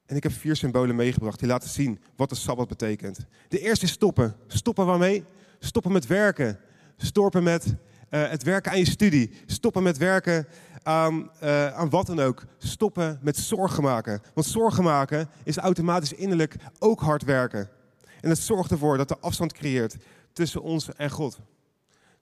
En 0.07 0.16
ik 0.16 0.22
heb 0.22 0.33
vier 0.33 0.57
symbolen 0.57 0.96
meegebracht 0.96 1.38
die 1.38 1.48
laten 1.48 1.68
zien 1.68 1.98
wat 2.16 2.29
de 2.29 2.35
Sabbat 2.35 2.68
betekent. 2.68 3.27
De 3.48 3.59
eerste 3.61 3.85
is 3.85 3.90
stoppen. 3.90 4.37
Stoppen 4.46 4.87
waarmee? 4.87 5.24
Stoppen 5.59 5.92
met 5.92 6.07
werken. 6.07 6.59
Stoppen 6.96 7.42
met 7.42 7.66
uh, 7.66 8.29
het 8.29 8.42
werken 8.42 8.72
aan 8.72 8.79
je 8.79 8.90
studie. 8.90 9.31
Stoppen 9.46 9.83
met 9.83 9.98
werken 9.98 10.46
aan, 10.83 11.31
uh, 11.42 11.74
aan 11.74 11.90
wat 11.90 12.07
dan 12.07 12.20
ook. 12.20 12.44
Stoppen 12.59 13.18
met 13.22 13.37
zorgen 13.37 13.83
maken. 13.83 14.22
Want 14.35 14.46
zorgen 14.46 14.85
maken 14.85 15.29
is 15.44 15.57
automatisch 15.57 16.12
innerlijk 16.12 16.57
ook 16.79 17.00
hard 17.00 17.24
werken. 17.24 17.70
En 18.20 18.29
het 18.29 18.38
zorgt 18.38 18.70
ervoor 18.70 18.96
dat 18.96 19.11
er 19.11 19.18
afstand 19.20 19.53
creëert 19.53 19.96
tussen 20.33 20.62
ons 20.62 20.94
en 20.94 21.11
God. 21.11 21.38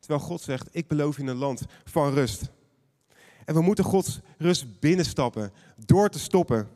Terwijl 0.02 0.26
God 0.26 0.40
zegt, 0.40 0.68
ik 0.70 0.88
beloof 0.88 1.18
in 1.18 1.26
een 1.26 1.36
land 1.36 1.62
van 1.84 2.12
rust. 2.12 2.50
En 3.44 3.54
we 3.54 3.60
moeten 3.60 3.84
Gods 3.84 4.20
rust 4.38 4.80
binnenstappen 4.80 5.52
door 5.76 6.08
te 6.08 6.18
stoppen. 6.18 6.68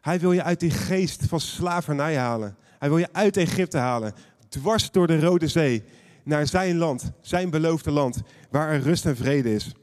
Hij 0.00 0.20
wil 0.20 0.32
je 0.32 0.42
uit 0.42 0.60
die 0.60 0.70
geest 0.70 1.26
van 1.26 1.40
slavernij 1.40 2.16
halen. 2.16 2.56
Hij 2.78 2.88
wil 2.88 2.98
je 2.98 3.12
uit 3.12 3.36
Egypte 3.36 3.78
halen. 3.78 4.14
Dwars 4.48 4.90
door 4.90 5.06
de 5.06 5.20
Rode 5.20 5.48
Zee. 5.48 5.84
Naar 6.24 6.46
zijn 6.46 6.76
land, 6.76 7.12
zijn 7.20 7.50
beloofde 7.50 7.90
land. 7.90 8.20
Waar 8.50 8.70
er 8.70 8.80
rust 8.80 9.06
en 9.06 9.16
vrede 9.16 9.54
is. 9.54 9.74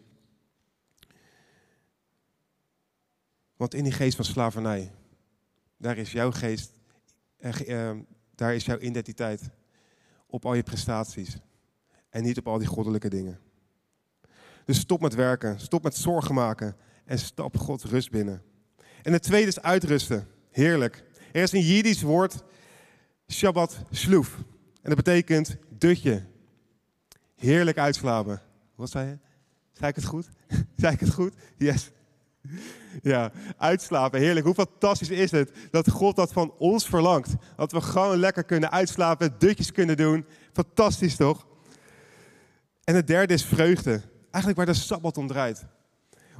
Want 3.56 3.74
in 3.74 3.84
die 3.84 3.94
geest 3.94 4.16
van 4.16 4.26
slavernij, 4.26 4.92
daar 5.78 5.98
is 5.98 6.12
jouw 6.12 6.32
geest, 6.32 6.72
eh, 7.38 7.90
eh, 7.90 7.98
daar 8.36 8.56
is 8.56 8.66
jouw 8.66 8.80
identiteit. 8.80 9.50
Op 10.28 10.46
al 10.46 10.54
je 10.54 10.64
prestaties. 10.64 11.38
En 12.10 12.24
niet 12.24 12.38
op 12.38 12.48
al 12.48 12.58
die 12.58 12.68
goddelijke 12.68 13.10
dingen. 13.10 13.40
Dus 14.66 14.80
stop 14.80 15.02
met 15.02 15.16
werken, 15.16 15.60
stop 15.60 15.84
met 15.84 15.96
zorgen 15.96 16.36
maken 16.36 16.76
en 17.06 17.20
stap 17.20 17.58
Gods 17.58 17.84
rust 17.84 18.12
binnen. 18.12 18.42
En 19.04 19.14
het 19.14 19.24
tweede 19.24 19.48
is 19.48 19.62
uitrusten. 19.62 20.28
Heerlijk. 20.52 21.04
Er 21.32 21.42
is 21.42 21.52
een 21.52 21.62
Jiddisch 21.62 22.02
woord, 22.02 22.44
Shabbat 23.32 23.80
Shloef. 23.94 24.38
En 24.82 24.94
dat 24.94 24.96
betekent 24.96 25.58
dutje. 25.70 26.26
Heerlijk 27.36 27.78
uitslapen. 27.78 28.42
Wat 28.76 28.90
zei 28.90 29.08
je? 29.08 29.18
Zei 29.74 29.90
ik 29.90 29.96
het 29.96 30.06
goed? 30.06 30.30
zei 30.76 30.94
ik 30.94 31.00
het 31.00 31.14
goed? 31.14 31.34
Yes. 31.58 31.92
Ja, 33.02 33.32
uitslapen, 33.58 34.20
heerlijk. 34.20 34.46
Hoe 34.46 34.56
fantastisch 34.56 35.10
is 35.10 35.32
het 35.32 35.52
dat 35.72 35.90
God 35.90 36.16
dat 36.16 36.34
van 36.34 36.54
ons 36.58 36.86
verlangt. 36.86 37.34
Dat 37.56 37.72
we 37.72 37.82
gewoon 37.82 38.18
lekker 38.18 38.44
kunnen 38.44 38.72
uitslapen, 38.72 39.36
dutjes 39.38 39.72
kunnen 39.72 39.98
doen. 39.98 40.26
Fantastisch 40.54 41.16
toch? 41.16 41.47
En 42.88 42.96
het 42.96 43.08
derde 43.08 43.34
is 43.34 43.46
vreugde. 43.46 44.02
Eigenlijk 44.32 44.56
waar 44.56 44.66
de 44.66 44.82
Sabbat 44.82 45.18
om 45.18 45.28
draait 45.28 45.66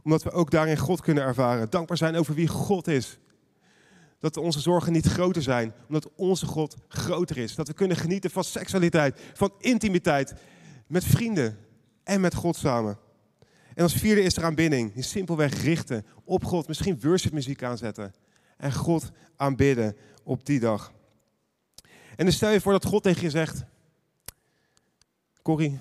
omdat 0.08 0.24
we 0.24 0.32
ook 0.32 0.52
daarin 0.52 0.78
God 0.78 1.02
kunnen 1.02 1.24
ervaren. 1.24 1.70
Dankbaar 1.70 1.98
zijn 1.98 2.16
over 2.16 2.34
wie 2.34 2.48
God 2.48 2.88
is. 2.88 3.20
Dat 4.20 4.38
onze 4.38 4.60
zorgen 4.60 4.92
niet 4.92 5.06
groter 5.06 5.42
zijn, 5.42 5.74
omdat 5.88 6.10
onze 6.16 6.46
God 6.46 6.76
groter 6.88 7.38
is. 7.38 7.56
Dat 7.56 7.68
we 7.68 7.74
kunnen 7.74 7.98
genieten 7.98 8.30
van 8.30 8.44
seksualiteit, 8.44 9.20
van 9.34 9.54
intimiteit, 9.60 10.34
met 10.88 11.04
vrienden 11.04 11.58
en 12.04 12.22
met 12.22 12.36
God 12.36 12.56
samen. 12.56 12.98
En 13.74 13.84
als 13.84 13.94
vierde 13.94 14.22
is 14.22 14.38
er 14.38 14.44
aanbidding. 14.44 14.92
Je 14.96 15.02
simpelweg 15.02 15.64
richten 15.64 16.06
op 16.24 16.44
God. 16.44 16.68
Misschien 16.68 17.00
worshipmuziek 17.02 17.64
aanzetten. 17.64 18.14
En 18.58 18.74
God 18.74 19.12
aanbidden 19.36 19.96
op 20.24 20.46
die 20.46 20.60
dag. 20.60 20.94
En 22.16 22.26
dan 22.26 22.32
stel 22.34 22.50
je 22.50 22.62
voor 22.62 22.72
dat 22.72 22.86
God 22.86 23.04
tegen 23.04 23.22
je 23.22 23.30
zegt... 23.30 23.64
Corrie, 25.42 25.80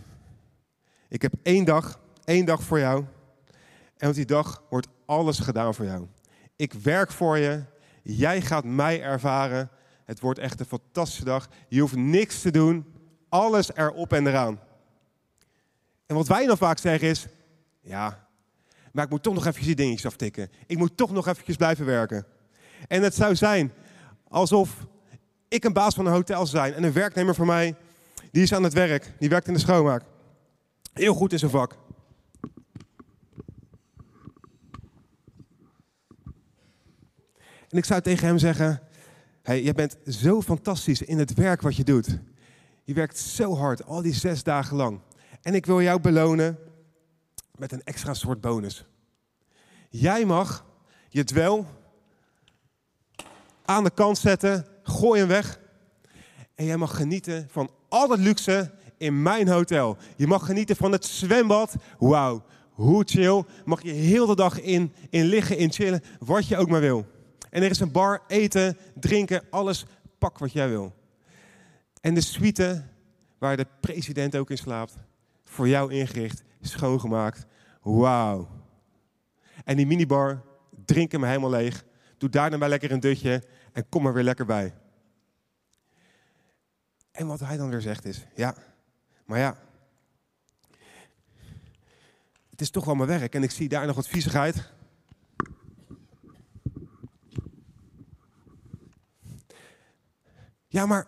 ik 1.09 1.23
heb 1.23 1.33
één 1.43 1.65
dag, 1.65 2.01
één 2.25 2.45
dag 2.45 2.63
voor 2.63 2.79
jou. 2.79 3.05
En 3.97 4.09
op 4.09 4.15
die 4.15 4.25
dag 4.25 4.63
wordt 4.71 4.89
alles 5.07 5.39
gedaan 5.39 5.75
voor 5.75 5.85
jou. 5.85 6.07
Ik 6.57 6.73
werk 6.73 7.13
voor 7.13 7.39
je. 7.39 7.63
Jij 8.03 8.41
gaat 8.41 8.65
mij 8.65 9.03
ervaren. 9.03 9.71
Het 10.05 10.21
wordt 10.21 10.39
echt 10.39 10.61
een 10.61 10.67
fantastische 10.67 11.25
dag. 11.25 11.49
Je 11.69 11.81
hoeft 11.81 11.97
niks 11.97 12.41
te 12.41 12.51
doen. 12.51 12.85
Alles 13.29 13.75
erop 13.75 14.13
en 14.13 14.27
eraan. 14.27 14.61
En 16.07 16.17
wat 16.17 16.27
wij 16.27 16.47
dan 16.47 16.57
vaak 16.57 16.79
zeggen 16.79 17.09
is: 17.09 17.27
Ja, 17.81 18.29
maar 18.93 19.05
ik 19.05 19.11
moet 19.11 19.23
toch 19.23 19.35
nog 19.35 19.47
even 19.47 19.63
die 19.63 19.75
dingetjes 19.75 20.07
aftikken. 20.07 20.51
Ik 20.67 20.79
moet 20.79 20.97
toch 20.97 21.13
nog 21.13 21.27
eventjes 21.27 21.57
blijven 21.57 21.87
werken. 21.87 22.27
En 22.89 23.03
het 23.03 23.15
zou 23.15 23.35
zijn 23.35 23.73
alsof 24.29 24.87
ik 25.49 25.65
een 25.65 25.73
baas 25.73 25.95
van 25.95 26.07
een 26.07 26.13
hotel 26.13 26.47
zou 26.47 26.65
zijn 26.65 26.75
en 26.75 26.83
een 26.83 26.93
werknemer 26.93 27.35
van 27.35 27.47
mij, 27.47 27.75
die 28.33 28.43
is 28.43 28.55
aan 28.55 28.63
het 28.63 28.73
werk, 28.73 29.13
die 29.19 29.29
werkt 29.29 29.47
in 29.47 29.55
de 29.55 29.61
schoonmaak. 29.61 30.03
Heel 30.97 31.15
goed 31.15 31.33
in 31.33 31.39
zijn 31.39 31.51
vak. 31.51 31.77
En 37.69 37.77
ik 37.79 37.85
zou 37.85 38.01
tegen 38.01 38.27
hem 38.27 38.39
zeggen: 38.39 38.81
hey, 39.43 39.63
je 39.63 39.75
bent 39.75 39.97
zo 40.07 40.43
fantastisch 40.43 41.03
in 41.03 41.19
het 41.19 41.35
werk 41.35 41.61
wat 41.61 41.77
je 41.77 41.85
doet. 41.85 42.19
Je 42.85 42.95
werkt 42.95 43.19
zo 43.19 43.57
hard, 43.57 43.85
al 43.85 44.03
die 44.03 44.15
zes 44.15 44.43
dagen 44.43 44.77
lang. 44.77 45.01
En 45.43 45.55
ik 45.55 45.67
wil 45.67 45.83
jou 45.83 46.01
belonen 46.01 46.59
met 47.59 47.73
een 47.73 47.85
extra 47.85 48.15
soort 48.15 48.41
bonus. 48.41 48.87
Jij 49.91 50.25
mag 50.25 50.67
je 51.09 51.25
dwel 51.25 51.67
aan 53.65 53.85
de 53.85 53.91
kant 53.91 54.19
zetten, 54.19 54.67
gooi 54.83 55.19
hem 55.19 55.29
weg. 55.29 55.61
En 56.55 56.65
jij 56.65 56.77
mag 56.77 56.97
genieten 56.97 57.49
van 57.51 57.71
al 57.89 58.11
het 58.11 58.21
luxe 58.21 58.75
in 58.99 59.23
mijn 59.23 59.49
hotel. 59.49 59.97
Je 60.17 60.27
mag 60.27 60.47
genieten 60.47 60.77
van 60.77 60.93
het 60.93 61.05
zwembad. 61.05 61.75
Wauw, 61.99 62.45
hoe 62.71 63.05
chill. 63.07 63.45
Mag 63.65 63.83
je 63.83 63.93
heel 63.93 64.27
de 64.27 64.35
dag 64.35 64.61
in, 64.61 64.93
in 65.11 65.25
liggen, 65.25 65.59
in 65.59 65.73
chillen, 65.73 66.03
wat 66.19 66.49
je 66.49 66.57
ook 66.57 66.69
maar 66.69 66.81
wil. 66.81 67.07
En 67.51 67.63
er 67.63 67.71
is 67.71 67.81
een 67.81 67.93
bar, 67.93 68.23
eten, 68.27 68.77
drinken, 68.95 69.43
alles. 69.51 69.87
Pak 70.19 70.39
wat 70.39 70.53
jij 70.53 70.69
wil. 70.69 70.95
En 72.01 72.15
de 72.15 72.21
suite, 72.21 72.85
waar 73.39 73.57
de 73.57 73.67
president 73.81 74.37
ook 74.37 74.51
in 74.51 74.59
slaapt, 74.59 74.95
voor 75.45 75.69
jou 75.69 75.93
ingericht, 75.93 76.43
schoongemaakt. 76.61 77.47
Wauw. 77.83 78.49
En 79.65 79.77
die 79.77 79.87
minibar, 79.87 80.43
drink 80.85 81.13
hem 81.13 81.25
helemaal 81.25 81.51
leeg. 81.51 81.85
Doe 82.19 82.29
daarna 82.29 82.57
maar 82.57 82.69
lekker 82.69 82.91
een 82.91 83.01
dutje 83.01 83.43
en 83.73 83.89
kom 83.89 84.07
er 84.07 84.13
weer 84.13 84.25
lekker 84.25 84.47
bij. 84.47 84.75
En 87.11 87.27
wat 87.27 87.41
hij 87.41 87.57
dan 87.57 87.71
weer 87.71 87.81
zegt 87.81 88.05
is, 88.05 88.27
ja, 88.35 88.55
maar 89.27 89.39
ja, 89.39 89.57
het 92.51 92.61
is 92.61 92.71
toch 92.71 92.85
wel 92.85 92.95
mijn 92.95 93.09
werk 93.09 93.35
en 93.35 93.43
ik 93.43 93.51
zie 93.51 93.69
daar 93.69 93.87
nog 93.87 93.97
wat 93.97 94.09
viezigheid. 94.09 94.73
Ja, 100.69 100.87
maar 100.87 101.07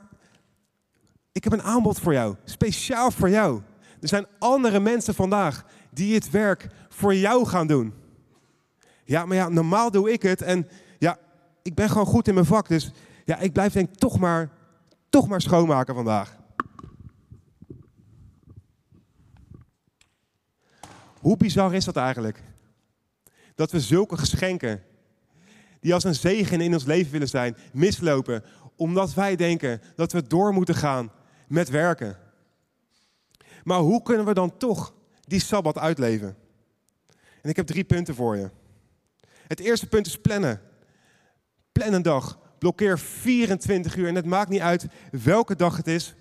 ik 1.32 1.44
heb 1.44 1.52
een 1.52 1.62
aanbod 1.62 2.00
voor 2.00 2.12
jou, 2.12 2.36
speciaal 2.44 3.10
voor 3.10 3.30
jou. 3.30 3.62
Er 4.00 4.08
zijn 4.08 4.26
andere 4.38 4.80
mensen 4.80 5.14
vandaag 5.14 5.64
die 5.90 6.14
het 6.14 6.30
werk 6.30 6.68
voor 6.88 7.14
jou 7.14 7.46
gaan 7.46 7.66
doen. 7.66 7.94
Ja, 9.04 9.26
maar 9.26 9.36
ja, 9.36 9.48
normaal 9.48 9.90
doe 9.90 10.12
ik 10.12 10.22
het 10.22 10.42
en 10.42 10.68
ja, 10.98 11.18
ik 11.62 11.74
ben 11.74 11.88
gewoon 11.88 12.06
goed 12.06 12.28
in 12.28 12.34
mijn 12.34 12.46
vak. 12.46 12.68
Dus 12.68 12.90
ja, 13.24 13.38
ik 13.38 13.52
blijf 13.52 13.72
denk 13.72 13.94
toch 13.94 14.18
maar, 14.18 14.50
toch 15.08 15.28
maar 15.28 15.40
schoonmaken 15.40 15.94
vandaag. 15.94 16.37
Hoe 21.20 21.36
bizar 21.36 21.74
is 21.74 21.84
dat 21.84 21.96
eigenlijk? 21.96 22.42
Dat 23.54 23.70
we 23.70 23.80
zulke 23.80 24.16
geschenken, 24.16 24.82
die 25.80 25.94
als 25.94 26.04
een 26.04 26.14
zegen 26.14 26.60
in 26.60 26.72
ons 26.72 26.84
leven 26.84 27.12
willen 27.12 27.28
zijn, 27.28 27.56
mislopen. 27.72 28.44
Omdat 28.76 29.14
wij 29.14 29.36
denken 29.36 29.80
dat 29.96 30.12
we 30.12 30.26
door 30.26 30.52
moeten 30.52 30.74
gaan 30.74 31.12
met 31.48 31.68
werken. 31.68 32.16
Maar 33.64 33.78
hoe 33.78 34.02
kunnen 34.02 34.26
we 34.26 34.34
dan 34.34 34.56
toch 34.56 34.94
die 35.20 35.40
sabbat 35.40 35.78
uitleven? 35.78 36.36
En 37.42 37.50
ik 37.50 37.56
heb 37.56 37.66
drie 37.66 37.84
punten 37.84 38.14
voor 38.14 38.36
je. 38.36 38.50
Het 39.46 39.60
eerste 39.60 39.86
punt 39.86 40.06
is 40.06 40.20
plannen. 40.20 40.60
Plan 41.72 41.92
een 41.92 42.02
dag. 42.02 42.38
Blokkeer 42.58 42.98
24 42.98 43.96
uur. 43.96 44.08
En 44.08 44.14
het 44.14 44.24
maakt 44.24 44.48
niet 44.48 44.60
uit 44.60 44.86
welke 45.10 45.56
dag 45.56 45.76
het 45.76 45.86
is, 45.86 46.14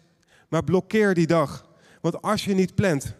maar 0.49 0.63
blokkeer 0.63 1.13
die 1.13 1.27
dag. 1.27 1.69
Want 2.01 2.21
als 2.21 2.45
je 2.45 2.53
niet 2.53 2.75
plant, 2.75 3.15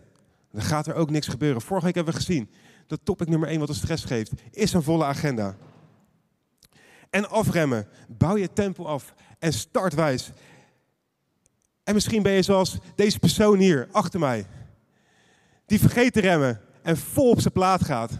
dan 0.51 0.61
gaat 0.61 0.87
er 0.87 0.95
ook 0.95 1.09
niks 1.09 1.27
gebeuren. 1.27 1.61
Vorige 1.61 1.85
week 1.85 1.95
hebben 1.95 2.13
we 2.13 2.19
gezien 2.19 2.49
dat 2.87 2.99
topic 3.03 3.27
nummer 3.27 3.49
1 3.49 3.59
wat 3.59 3.75
stress 3.75 4.03
geeft, 4.03 4.31
is 4.51 4.73
een 4.73 4.83
volle 4.83 5.05
agenda. 5.05 5.55
En 7.09 7.29
afremmen. 7.29 7.87
Bouw 8.07 8.37
je 8.37 8.53
tempo 8.53 8.83
af 8.83 9.13
en 9.39 9.53
startwijs. 9.53 10.31
En 11.83 11.93
misschien 11.93 12.23
ben 12.23 12.31
je 12.31 12.41
zoals 12.41 12.77
deze 12.95 13.19
persoon 13.19 13.59
hier 13.59 13.87
achter 13.91 14.19
mij. 14.19 14.45
Die 15.65 15.79
vergeet 15.79 16.13
te 16.13 16.19
remmen 16.19 16.61
en 16.81 16.97
vol 16.97 17.29
op 17.29 17.41
zijn 17.41 17.53
plaat 17.53 17.85
gaat. 17.85 18.11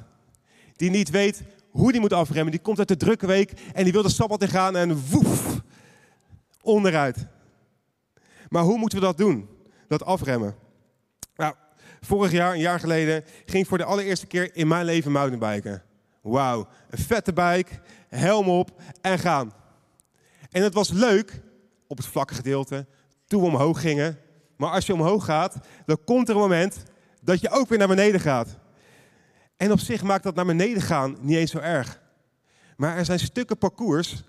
Die 0.75 0.89
niet 0.89 1.09
weet 1.09 1.43
hoe 1.69 1.91
die 1.91 2.01
moet 2.01 2.13
afremmen. 2.13 2.51
Die 2.51 2.61
komt 2.61 2.79
uit 2.79 2.87
de 2.87 2.97
drukke 2.97 3.27
week 3.27 3.51
en 3.73 3.83
die 3.83 3.93
wil 3.93 4.01
de 4.01 4.09
sabbat 4.09 4.41
in 4.41 4.47
gaan 4.47 4.75
en 4.75 5.09
woef, 5.09 5.61
onderuit. 6.61 7.27
Maar 8.49 8.63
hoe 8.63 8.77
moeten 8.77 8.99
we 8.99 9.05
dat 9.05 9.17
doen? 9.17 9.49
Dat 9.87 10.03
afremmen. 10.03 10.55
Vorig 12.01 12.31
jaar, 12.31 12.53
een 12.53 12.59
jaar 12.59 12.79
geleden, 12.79 13.23
ging 13.45 13.63
ik 13.63 13.69
voor 13.69 13.77
de 13.77 13.83
allereerste 13.83 14.27
keer 14.27 14.55
in 14.55 14.67
mijn 14.67 14.85
leven 14.85 15.11
mountainbiken. 15.11 15.83
Wauw, 16.21 16.67
een 16.89 16.97
vette 16.97 17.33
bike, 17.33 17.79
helm 18.09 18.49
op 18.49 18.81
en 19.01 19.19
gaan. 19.19 19.53
En 20.51 20.63
het 20.63 20.73
was 20.73 20.89
leuk 20.89 21.41
op 21.87 21.97
het 21.97 22.05
vlakke 22.05 22.33
gedeelte, 22.33 22.85
toen 23.27 23.41
we 23.41 23.47
omhoog 23.47 23.81
gingen. 23.81 24.19
Maar 24.57 24.71
als 24.71 24.85
je 24.85 24.93
omhoog 24.93 25.25
gaat, 25.25 25.57
dan 25.85 26.03
komt 26.05 26.29
er 26.29 26.35
een 26.35 26.41
moment 26.41 26.83
dat 27.21 27.41
je 27.41 27.49
ook 27.49 27.69
weer 27.69 27.77
naar 27.77 27.87
beneden 27.87 28.19
gaat. 28.19 28.57
En 29.57 29.71
op 29.71 29.79
zich 29.79 30.03
maakt 30.03 30.23
dat 30.23 30.35
naar 30.35 30.45
beneden 30.45 30.81
gaan 30.81 31.17
niet 31.21 31.37
eens 31.37 31.51
zo 31.51 31.59
erg. 31.59 32.01
Maar 32.77 32.97
er 32.97 33.05
zijn 33.05 33.19
stukken 33.19 33.57
parcours 33.57 34.23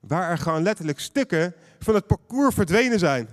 waar 0.00 0.30
er 0.30 0.38
gewoon 0.38 0.62
letterlijk 0.62 1.00
stukken 1.00 1.54
van 1.78 1.94
het 1.94 2.06
parcours 2.06 2.54
verdwenen 2.54 2.98
zijn. 2.98 3.28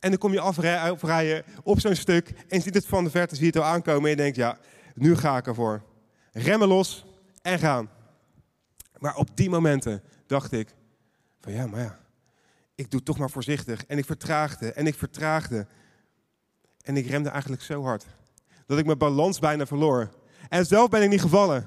En 0.00 0.10
dan 0.10 0.18
kom 0.18 0.32
je 0.32 0.40
afrijden 0.40 1.44
op 1.62 1.80
zo'n 1.80 1.94
stuk 1.94 2.32
en 2.48 2.62
ziet 2.62 2.74
het 2.74 2.86
van 2.86 3.04
de 3.04 3.10
verte, 3.10 3.34
zie 3.34 3.44
je 3.44 3.50
het 3.50 3.60
al 3.60 3.72
aankomen 3.72 4.04
en 4.04 4.10
je 4.10 4.16
denkt, 4.16 4.36
ja, 4.36 4.58
nu 4.94 5.16
ga 5.16 5.36
ik 5.36 5.46
ervoor. 5.46 5.82
Remmen 6.32 6.68
los 6.68 7.06
en 7.42 7.58
gaan. 7.58 7.90
Maar 8.98 9.16
op 9.16 9.36
die 9.36 9.50
momenten 9.50 10.02
dacht 10.26 10.52
ik, 10.52 10.74
van 11.40 11.52
ja, 11.52 11.66
maar 11.66 11.80
ja, 11.80 11.98
ik 12.74 12.90
doe 12.90 13.02
toch 13.02 13.18
maar 13.18 13.30
voorzichtig. 13.30 13.84
En 13.86 13.98
ik 13.98 14.04
vertraagde 14.04 14.72
en 14.72 14.86
ik 14.86 14.94
vertraagde. 14.94 15.66
En 16.80 16.96
ik 16.96 17.06
remde 17.06 17.28
eigenlijk 17.28 17.62
zo 17.62 17.82
hard 17.82 18.06
dat 18.66 18.78
ik 18.78 18.86
mijn 18.86 18.98
balans 18.98 19.38
bijna 19.38 19.66
verloor. 19.66 20.08
En 20.48 20.66
zelf 20.66 20.88
ben 20.88 21.02
ik 21.02 21.08
niet 21.08 21.20
gevallen. 21.20 21.66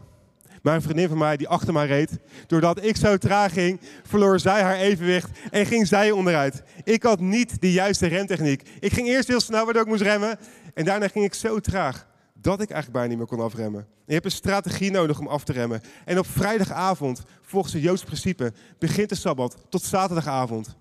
Maar 0.64 0.76
een 0.76 0.82
vriendin 0.82 1.08
van 1.08 1.18
mij 1.18 1.38
die 1.38 1.48
achter 1.48 1.74
mij 1.74 1.86
reed, 1.86 2.20
doordat 2.48 2.84
ik 2.84 2.96
zo 2.96 3.18
traag 3.18 3.54
ging, 3.54 3.80
verloor 4.04 4.40
zij 4.40 4.62
haar 4.62 4.76
evenwicht 4.76 5.30
en 5.52 5.66
ging 5.66 5.88
zij 5.88 6.12
onderuit. 6.12 6.64
Ik 6.84 7.04
had 7.04 7.20
niet 7.20 7.62
de 7.62 7.72
juiste 7.72 8.08
remtechniek. 8.08 8.70
Ik 8.80 8.94
ging 8.94 9.08
eerst 9.08 9.28
heel 9.28 9.40
snel 9.40 9.66
waardoor 9.66 9.82
ik 9.82 9.88
moest 9.88 10.02
remmen 10.02 10.40
en 10.74 10.86
daarna 10.86 11.08
ging 11.08 11.26
ik 11.26 11.34
zo 11.34 11.60
traag 11.60 12.08
dat 12.34 12.62
ik 12.62 12.70
eigenlijk 12.70 12.92
bijna 12.92 13.08
niet 13.08 13.18
meer 13.18 13.38
kon 13.38 13.46
afremmen. 13.46 13.88
je 14.06 14.14
hebt 14.14 14.26
een 14.26 14.32
strategie 14.32 14.92
nodig 14.92 15.20
om 15.20 15.28
af 15.28 15.44
te 15.44 15.54
remmen. 15.54 15.82
En 16.06 16.20
op 16.20 16.28
vrijdagavond, 16.28 17.24
volgens 17.42 17.74
het 17.74 17.84
Joods 17.84 18.04
principe, 18.04 18.54
begint 18.80 19.10
de 19.10 19.16
Sabbat 19.16 19.58
tot 19.70 19.84
zaterdagavond. 19.84 20.78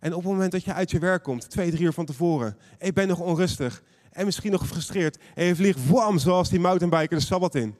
En 0.00 0.14
op 0.14 0.22
het 0.22 0.32
moment 0.32 0.52
dat 0.52 0.64
je 0.64 0.72
uit 0.72 0.90
je 0.90 0.98
werk 0.98 1.22
komt, 1.22 1.50
twee, 1.50 1.70
drie 1.70 1.84
uur 1.84 1.92
van 1.92 2.04
tevoren, 2.04 2.56
en 2.78 2.86
je 2.86 2.92
bent 2.92 3.08
nog 3.08 3.20
onrustig 3.20 3.82
en 4.10 4.24
misschien 4.24 4.52
nog 4.52 4.60
gefrustreerd, 4.60 5.18
en 5.34 5.44
je 5.44 5.56
vliegt 5.56 5.88
wam, 5.88 6.18
zoals 6.18 6.48
die 6.48 6.60
mountainbiker 6.60 7.18
de 7.18 7.24
Sabbat 7.24 7.54
in, 7.54 7.74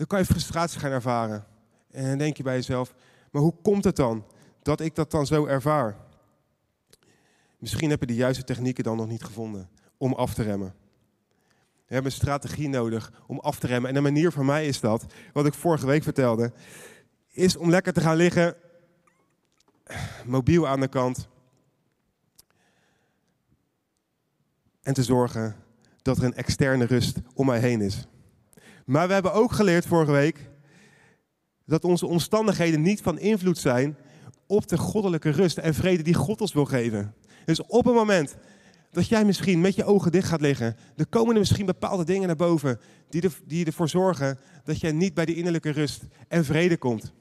dan 0.00 0.08
kan 0.08 0.18
je 0.18 0.24
frustratie 0.24 0.80
gaan 0.80 0.90
ervaren. 0.90 1.44
En 1.90 2.08
dan 2.08 2.18
denk 2.18 2.36
je 2.36 2.42
bij 2.42 2.54
jezelf, 2.54 2.94
maar 3.30 3.42
hoe 3.42 3.54
komt 3.62 3.84
het 3.84 3.96
dan 3.96 4.24
dat 4.62 4.80
ik 4.80 4.94
dat 4.94 5.10
dan 5.10 5.26
zo 5.26 5.46
ervaar? 5.46 5.96
Misschien 7.58 7.90
heb 7.90 8.00
je 8.00 8.06
de 8.06 8.14
juiste 8.14 8.44
technieken 8.44 8.84
dan 8.84 8.96
nog 8.96 9.06
niet 9.06 9.22
gevonden 9.22 9.68
om 9.96 10.12
af 10.12 10.34
te 10.34 10.42
remmen. 10.42 10.74
We 11.86 11.94
hebben 11.94 12.12
een 12.12 12.18
strategie 12.18 12.68
nodig 12.68 13.12
om 13.26 13.38
af 13.38 13.58
te 13.58 13.66
remmen. 13.66 13.90
En 13.90 13.96
een 13.96 14.02
manier 14.02 14.32
voor 14.32 14.44
mij 14.44 14.66
is 14.66 14.80
dat, 14.80 15.06
wat 15.32 15.46
ik 15.46 15.54
vorige 15.54 15.86
week 15.86 16.02
vertelde. 16.02 16.52
is 17.30 17.56
om 17.56 17.70
lekker 17.70 17.92
te 17.92 18.00
gaan 18.00 18.16
liggen, 18.16 18.56
mobiel 20.24 20.68
aan 20.68 20.80
de 20.80 20.88
kant. 20.88 21.28
En 24.82 24.94
te 24.94 25.02
zorgen 25.02 25.56
dat 26.02 26.18
er 26.18 26.24
een 26.24 26.34
externe 26.34 26.84
rust 26.84 27.18
om 27.34 27.46
mij 27.46 27.58
heen 27.58 27.80
is. 27.80 28.06
Maar 28.90 29.06
we 29.06 29.12
hebben 29.12 29.32
ook 29.32 29.52
geleerd 29.52 29.86
vorige 29.86 30.12
week 30.12 30.50
dat 31.66 31.84
onze 31.84 32.06
omstandigheden 32.06 32.82
niet 32.82 33.00
van 33.00 33.18
invloed 33.18 33.58
zijn 33.58 33.96
op 34.46 34.68
de 34.68 34.78
goddelijke 34.78 35.30
rust 35.30 35.58
en 35.58 35.74
vrede 35.74 36.02
die 36.02 36.14
God 36.14 36.40
ons 36.40 36.52
wil 36.52 36.64
geven. 36.64 37.14
Dus 37.44 37.62
op 37.62 37.84
het 37.84 37.94
moment 37.94 38.36
dat 38.90 39.06
jij 39.06 39.24
misschien 39.24 39.60
met 39.60 39.74
je 39.74 39.84
ogen 39.84 40.12
dicht 40.12 40.28
gaat 40.28 40.40
liggen, 40.40 40.76
er 40.96 41.06
komen 41.06 41.32
er 41.34 41.40
misschien 41.40 41.66
bepaalde 41.66 42.04
dingen 42.04 42.26
naar 42.26 42.36
boven 42.36 42.80
die, 43.08 43.30
die 43.46 43.66
ervoor 43.66 43.88
zorgen 43.88 44.38
dat 44.64 44.80
jij 44.80 44.92
niet 44.92 45.14
bij 45.14 45.24
die 45.24 45.36
innerlijke 45.36 45.70
rust 45.70 46.02
en 46.28 46.44
vrede 46.44 46.76
komt. 46.76 47.12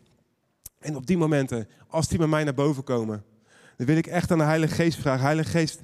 En 0.79 0.95
op 0.95 1.05
die 1.05 1.17
momenten, 1.17 1.67
als 1.87 2.07
die 2.07 2.17
bij 2.17 2.27
mij 2.27 2.43
naar 2.43 2.53
boven 2.53 2.83
komen, 2.83 3.23
dan 3.77 3.87
wil 3.87 3.97
ik 3.97 4.07
echt 4.07 4.31
aan 4.31 4.37
de 4.37 4.43
Heilige 4.43 4.75
Geest 4.75 4.99
vragen, 4.99 5.23
Heilige 5.25 5.49
Geest, 5.49 5.81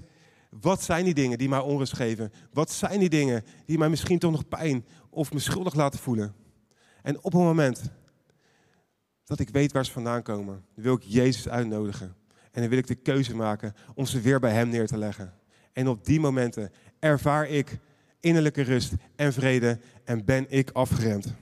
wat 0.61 0.83
zijn 0.83 1.05
die 1.05 1.13
dingen 1.13 1.37
die 1.37 1.49
mij 1.49 1.59
onrust 1.59 1.95
geven? 1.95 2.31
Wat 2.53 2.71
zijn 2.71 2.99
die 2.99 3.09
dingen 3.09 3.43
die 3.65 3.77
mij 3.77 3.89
misschien 3.89 4.19
toch 4.19 4.31
nog 4.31 4.47
pijn 4.47 4.85
of 5.09 5.33
me 5.33 5.39
schuldig 5.39 5.73
laten 5.73 5.99
voelen? 5.99 6.35
En 7.01 7.17
op 7.17 7.31
het 7.31 7.41
moment 7.41 7.91
dat 9.23 9.39
ik 9.39 9.49
weet 9.49 9.71
waar 9.71 9.85
ze 9.85 9.91
vandaan 9.91 10.21
komen, 10.21 10.65
wil 10.73 10.95
ik 10.95 11.03
Jezus 11.03 11.49
uitnodigen. 11.49 12.15
En 12.51 12.61
dan 12.61 12.69
wil 12.69 12.79
ik 12.79 12.87
de 12.87 12.95
keuze 12.95 13.35
maken 13.35 13.73
om 13.95 14.05
ze 14.05 14.21
weer 14.21 14.39
bij 14.39 14.51
Hem 14.51 14.69
neer 14.69 14.87
te 14.87 14.97
leggen. 14.97 15.33
En 15.73 15.87
op 15.87 16.05
die 16.05 16.19
momenten 16.19 16.71
ervaar 16.99 17.47
ik 17.47 17.79
innerlijke 18.19 18.61
rust 18.61 18.93
en 19.15 19.33
vrede 19.33 19.79
en 20.03 20.25
ben 20.25 20.45
ik 20.49 20.69
afgeremd. 20.71 21.33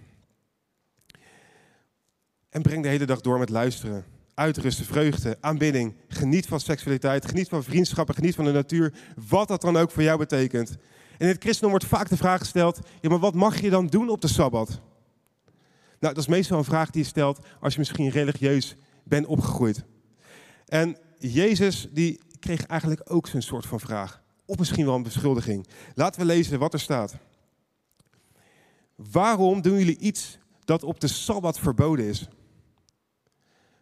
En 2.49 2.61
breng 2.61 2.83
de 2.83 2.89
hele 2.89 3.05
dag 3.05 3.21
door 3.21 3.39
met 3.39 3.49
luisteren, 3.49 4.05
uitrusten, 4.35 4.85
vreugde, 4.85 5.37
aanbidding. 5.39 5.95
Geniet 6.07 6.45
van 6.45 6.59
seksualiteit, 6.59 7.25
geniet 7.25 7.49
van 7.49 7.63
vriendschappen, 7.63 8.15
geniet 8.15 8.35
van 8.35 8.45
de 8.45 8.51
natuur. 8.51 8.93
Wat 9.29 9.47
dat 9.47 9.61
dan 9.61 9.77
ook 9.77 9.91
voor 9.91 10.03
jou 10.03 10.17
betekent. 10.17 10.69
En 10.69 10.77
in 11.19 11.27
het 11.27 11.43
christendom 11.43 11.69
wordt 11.69 11.85
vaak 11.85 12.09
de 12.09 12.17
vraag 12.17 12.39
gesteld: 12.39 12.79
ja, 13.01 13.09
maar 13.09 13.19
wat 13.19 13.33
mag 13.33 13.61
je 13.61 13.69
dan 13.69 13.87
doen 13.87 14.09
op 14.09 14.21
de 14.21 14.27
sabbat? 14.27 14.69
Nou, 15.99 16.13
dat 16.15 16.17
is 16.17 16.27
meestal 16.27 16.57
een 16.57 16.63
vraag 16.63 16.89
die 16.89 17.01
je 17.01 17.07
stelt 17.07 17.39
als 17.59 17.73
je 17.73 17.79
misschien 17.79 18.09
religieus 18.09 18.75
bent 19.03 19.25
opgegroeid. 19.25 19.83
En 20.65 20.97
Jezus 21.17 21.87
die 21.91 22.19
kreeg 22.39 22.65
eigenlijk 22.65 23.01
ook 23.03 23.27
zo'n 23.27 23.41
soort 23.41 23.65
van 23.65 23.79
vraag. 23.79 24.21
Of 24.45 24.57
misschien 24.57 24.85
wel 24.85 24.95
een 24.95 25.03
beschuldiging. 25.03 25.67
Laten 25.95 26.19
we 26.19 26.25
lezen 26.25 26.59
wat 26.59 26.73
er 26.73 26.79
staat. 26.79 27.15
Waarom 28.95 29.61
doen 29.61 29.77
jullie 29.77 29.97
iets 29.97 30.37
dat 30.65 30.83
op 30.83 30.99
de 30.99 31.07
Sabbat 31.07 31.59
verboden 31.59 32.05
is? 32.05 32.27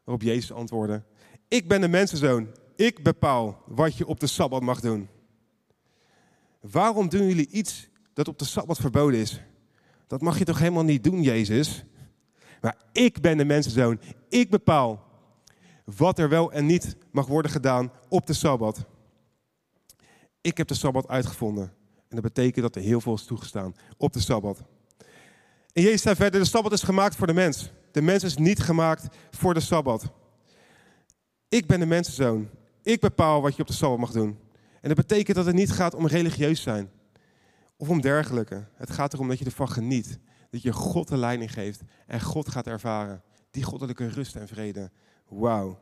Waarop 0.03 0.23
Jezus 0.23 0.51
antwoordde, 0.51 1.03
ik 1.47 1.67
ben 1.67 1.81
de 1.81 1.87
mensenzoon. 1.87 2.47
Ik 2.75 3.03
bepaal 3.03 3.63
wat 3.65 3.97
je 3.97 4.07
op 4.07 4.19
de 4.19 4.27
Sabbat 4.27 4.61
mag 4.61 4.79
doen. 4.79 5.09
Waarom 6.59 7.09
doen 7.09 7.27
jullie 7.27 7.49
iets 7.49 7.89
dat 8.13 8.27
op 8.27 8.39
de 8.39 8.45
Sabbat 8.45 8.77
verboden 8.77 9.19
is? 9.19 9.41
Dat 10.07 10.21
mag 10.21 10.37
je 10.37 10.45
toch 10.45 10.59
helemaal 10.59 10.83
niet 10.83 11.03
doen, 11.03 11.21
Jezus? 11.21 11.83
Maar 12.61 12.77
ik 12.91 13.21
ben 13.21 13.37
de 13.37 13.45
mensenzoon. 13.45 13.99
Ik 14.29 14.49
bepaal 14.49 15.09
wat 15.85 16.19
er 16.19 16.29
wel 16.29 16.51
en 16.51 16.65
niet 16.65 16.95
mag 17.11 17.27
worden 17.27 17.51
gedaan 17.51 17.91
op 18.09 18.27
de 18.27 18.33
Sabbat. 18.33 18.85
Ik 20.41 20.57
heb 20.57 20.67
de 20.67 20.73
Sabbat 20.73 21.07
uitgevonden. 21.07 21.63
En 22.07 22.15
dat 22.15 22.21
betekent 22.21 22.61
dat 22.61 22.75
er 22.75 22.81
heel 22.81 23.01
veel 23.01 23.13
is 23.13 23.25
toegestaan 23.25 23.75
op 23.97 24.13
de 24.13 24.19
Sabbat. 24.19 24.63
En 25.73 25.81
Jezus 25.81 26.01
zei 26.01 26.15
verder, 26.15 26.39
de 26.39 26.47
Sabbat 26.47 26.71
is 26.71 26.83
gemaakt 26.83 27.15
voor 27.15 27.27
de 27.27 27.33
mens. 27.33 27.71
De 27.91 28.01
mens 28.01 28.23
is 28.23 28.37
niet 28.37 28.59
gemaakt 28.59 29.07
voor 29.31 29.53
de 29.53 29.59
Sabbat. 29.59 30.11
Ik 31.49 31.67
ben 31.67 31.79
de 31.79 31.85
mensenzoon. 31.85 32.49
Ik 32.83 32.99
bepaal 32.99 33.41
wat 33.41 33.55
je 33.55 33.61
op 33.61 33.67
de 33.67 33.73
Sabbat 33.73 33.99
mag 33.99 34.11
doen. 34.11 34.39
En 34.81 34.87
dat 34.87 34.97
betekent 34.97 35.37
dat 35.37 35.45
het 35.45 35.55
niet 35.55 35.71
gaat 35.71 35.95
om 35.95 36.07
religieus 36.07 36.61
zijn. 36.61 36.89
Of 37.77 37.89
om 37.89 38.01
dergelijke. 38.01 38.67
Het 38.75 38.91
gaat 38.91 39.13
erom 39.13 39.27
dat 39.27 39.39
je 39.39 39.45
ervan 39.45 39.69
geniet. 39.69 40.19
Dat 40.49 40.61
je 40.61 40.73
God 40.73 41.07
de 41.07 41.17
leiding 41.17 41.53
geeft. 41.53 41.81
En 42.07 42.21
God 42.21 42.49
gaat 42.49 42.67
ervaren. 42.67 43.21
Die 43.51 43.63
goddelijke 43.63 44.07
rust 44.07 44.35
en 44.35 44.47
vrede. 44.47 44.91
Wauw. 45.27 45.79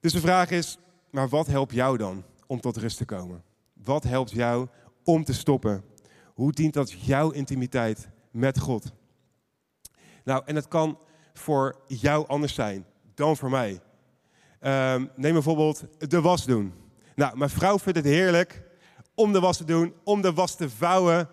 Dus 0.00 0.12
de 0.12 0.20
vraag 0.20 0.50
is, 0.50 0.78
maar 1.10 1.28
wat 1.28 1.46
helpt 1.46 1.72
jou 1.72 1.96
dan 1.96 2.24
om 2.46 2.60
tot 2.60 2.76
rust 2.76 2.96
te 2.96 3.04
komen? 3.04 3.42
Wat 3.72 4.02
helpt 4.02 4.30
jou 4.30 4.68
om 5.04 5.24
te 5.24 5.34
stoppen? 5.34 5.84
Hoe 6.34 6.52
dient 6.52 6.74
dat 6.74 6.90
jouw 6.90 7.30
intimiteit 7.30 8.08
met 8.30 8.58
God? 8.58 8.92
Nou, 10.28 10.42
en 10.44 10.54
het 10.54 10.68
kan 10.68 10.98
voor 11.34 11.76
jou 11.86 12.26
anders 12.26 12.54
zijn 12.54 12.86
dan 13.14 13.36
voor 13.36 13.50
mij. 13.50 13.80
Ehm, 14.60 15.06
neem 15.16 15.32
bijvoorbeeld 15.32 15.84
de 15.98 16.20
was 16.20 16.44
doen. 16.44 16.72
Nou, 17.14 17.36
mijn 17.36 17.50
vrouw 17.50 17.78
vindt 17.78 17.98
het 17.98 18.08
heerlijk 18.08 18.62
om 19.14 19.32
de 19.32 19.40
was 19.40 19.56
te 19.56 19.64
doen, 19.64 19.94
om 20.04 20.22
de 20.22 20.32
was 20.32 20.56
te 20.56 20.70
vouwen. 20.70 21.28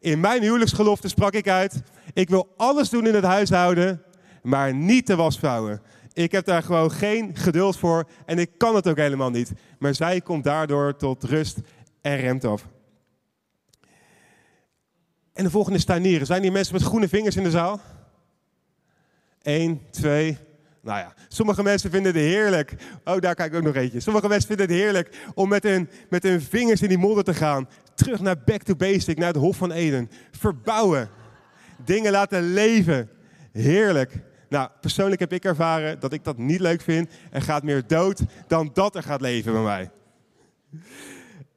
In 0.00 0.20
mijn 0.20 0.42
huwelijksgelofte 0.42 1.08
sprak 1.08 1.32
ik 1.32 1.48
uit: 1.48 1.82
ik 2.12 2.28
wil 2.28 2.52
alles 2.56 2.88
doen 2.88 3.06
in 3.06 3.14
het 3.14 3.24
huishouden, 3.24 4.02
maar 4.42 4.74
niet 4.74 5.06
de 5.06 5.16
was 5.16 5.38
vouwen. 5.38 5.82
Ik 6.12 6.32
heb 6.32 6.44
daar 6.44 6.62
gewoon 6.62 6.90
geen 6.90 7.36
geduld 7.36 7.76
voor 7.76 8.08
en 8.26 8.38
ik 8.38 8.50
kan 8.58 8.74
het 8.74 8.88
ook 8.88 8.96
helemaal 8.96 9.30
niet. 9.30 9.52
Maar 9.78 9.94
zij 9.94 10.20
komt 10.20 10.44
daardoor 10.44 10.96
tot 10.96 11.24
rust 11.24 11.58
en 12.00 12.16
remt 12.16 12.44
af. 12.44 12.66
En 15.34 15.44
de 15.44 15.50
volgende 15.50 15.78
is 15.78 15.84
tuinieren. 15.84 16.26
Zijn 16.26 16.42
hier 16.42 16.52
mensen 16.52 16.74
met 16.74 16.82
groene 16.82 17.08
vingers 17.08 17.36
in 17.36 17.42
de 17.42 17.50
zaal? 17.50 17.80
Eén, 19.42 19.80
twee. 19.90 20.38
Nou 20.80 20.98
ja, 20.98 21.14
sommige 21.28 21.62
mensen 21.62 21.90
vinden 21.90 22.12
het 22.12 22.22
heerlijk. 22.22 22.74
Oh, 23.04 23.18
daar 23.18 23.34
kijk 23.34 23.52
ik 23.52 23.58
ook 23.58 23.64
nog 23.64 23.74
eentje. 23.74 24.00
Sommige 24.00 24.28
mensen 24.28 24.48
vinden 24.48 24.66
het 24.66 24.74
heerlijk 24.76 25.16
om 25.34 25.48
met 25.48 25.62
hun, 25.62 25.88
met 26.10 26.22
hun 26.22 26.40
vingers 26.40 26.82
in 26.82 26.88
die 26.88 26.98
modder 26.98 27.24
te 27.24 27.34
gaan. 27.34 27.68
Terug 27.94 28.20
naar 28.20 28.42
back 28.44 28.62
to 28.62 28.74
basic, 28.74 29.18
naar 29.18 29.28
het 29.28 29.36
Hof 29.36 29.56
van 29.56 29.72
Eden. 29.72 30.10
Verbouwen. 30.30 31.08
Dingen 31.84 32.12
laten 32.12 32.52
leven. 32.52 33.10
Heerlijk. 33.52 34.20
Nou, 34.48 34.68
persoonlijk 34.80 35.20
heb 35.20 35.32
ik 35.32 35.44
ervaren 35.44 36.00
dat 36.00 36.12
ik 36.12 36.24
dat 36.24 36.38
niet 36.38 36.60
leuk 36.60 36.80
vind 36.80 37.10
en 37.30 37.42
gaat 37.42 37.62
meer 37.62 37.86
dood 37.86 38.20
dan 38.46 38.70
dat 38.72 38.96
er 38.96 39.02
gaat 39.02 39.20
leven 39.20 39.52
bij 39.52 39.62
mij. 39.62 39.90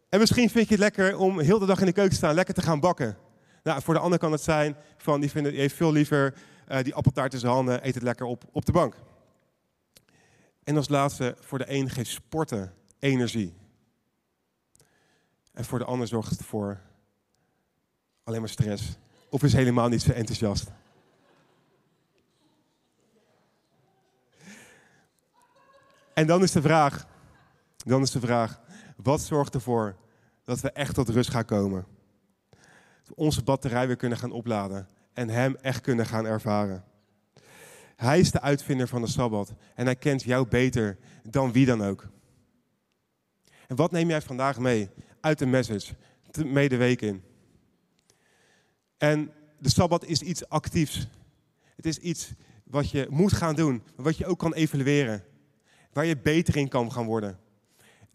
En 0.10 0.20
misschien 0.20 0.50
vind 0.50 0.68
je 0.68 0.74
het 0.74 0.84
lekker 0.84 1.18
om 1.18 1.40
heel 1.40 1.60
de 1.60 1.66
dag 1.66 1.80
in 1.80 1.86
de 1.86 1.92
keuken 1.92 2.12
te 2.12 2.18
staan, 2.18 2.36
lekker 2.36 2.54
te 2.54 2.62
gaan 2.62 2.80
bakken. 2.80 3.18
Nou, 3.68 3.82
voor 3.82 3.94
de 3.94 4.00
ander 4.00 4.20
kan 4.20 4.32
het 4.32 4.42
zijn 4.42 4.76
van 4.98 5.20
die, 5.20 5.32
vindt, 5.32 5.50
die 5.50 5.60
heeft 5.60 5.76
veel 5.76 5.92
liever 5.92 6.34
uh, 6.72 6.84
die 6.84 6.96
appeltaart 6.96 7.34
in 7.34 7.40
zijn 7.40 7.52
handen, 7.52 7.88
eet 7.88 7.94
het 7.94 8.04
lekker 8.04 8.26
op, 8.26 8.44
op 8.52 8.66
de 8.66 8.72
bank. 8.72 8.96
En 10.64 10.76
als 10.78 10.90
laatste, 10.90 11.36
voor 11.40 11.58
de 11.58 11.72
een 11.72 11.90
geeft 11.90 12.10
sporten 12.10 12.74
energie. 13.00 13.54
En 15.54 15.66
voor 15.66 15.80
de 15.80 15.86
ander 15.86 16.08
zorgt 16.08 16.30
het 16.30 16.44
voor 16.44 16.82
alleen 18.24 18.40
maar 18.40 18.50
stress. 18.50 18.98
Of 19.30 19.44
is 19.44 19.54
helemaal 19.54 19.88
niet 19.88 20.02
zo 20.02 20.12
enthousiast. 20.12 20.72
En 26.14 26.28
dan 26.28 26.44
is 26.44 26.52
de 26.52 26.62
vraag, 26.62 27.08
dan 27.78 28.02
is 28.02 28.12
de 28.12 28.20
vraag, 28.20 28.62
wat 28.96 29.22
zorgt 29.22 29.54
ervoor 29.54 29.96
dat 30.44 30.60
we 30.60 30.72
echt 30.72 30.94
tot 30.94 31.10
rust 31.10 31.30
gaan 31.30 31.46
komen? 31.46 31.97
Onze 33.16 33.44
batterij 33.44 33.88
weer 33.88 33.96
kunnen 33.96 34.18
gaan 34.18 34.32
opladen 34.32 34.88
en 35.14 35.30
Hem 35.30 35.56
echt 35.56 35.82
kunnen 35.82 36.06
gaan 36.06 36.26
ervaren. 36.26 36.84
Hij 37.96 38.20
is 38.20 38.32
de 38.32 38.42
uitvinder 38.42 38.88
van 38.88 39.02
de 39.02 39.08
Sabbat 39.08 39.54
en 39.76 39.86
hij 39.86 39.96
kent 39.96 40.24
jou 40.24 40.48
beter 40.48 40.98
dan 41.24 41.52
wie 41.52 41.66
dan 41.66 41.84
ook. 41.84 42.10
En 43.68 43.76
wat 43.76 43.92
neem 43.92 44.10
jij 44.10 44.22
vandaag 44.22 44.60
mee 44.60 44.90
uit 45.22 45.40
de 45.40 45.46
message, 45.46 45.94
mee 46.46 46.70
de 46.70 46.78
week 46.78 47.02
in? 47.02 47.24
En 48.98 49.32
de 49.60 49.70
Sabbat 49.70 50.06
is 50.06 50.22
iets 50.22 50.50
actiefs. 50.50 51.08
Het 51.76 51.86
is 51.86 51.98
iets 51.98 52.32
wat 52.64 52.90
je 52.92 53.08
moet 53.10 53.34
gaan 53.34 53.56
doen, 53.56 53.84
wat 53.96 54.18
je 54.18 54.26
ook 54.26 54.40
kan 54.40 54.54
evalueren 54.54 55.24
waar 55.98 56.06
je 56.06 56.18
beter 56.18 56.58
in 56.58 56.68
kan 56.68 56.92
gaan 56.92 57.06
worden. 57.06 57.40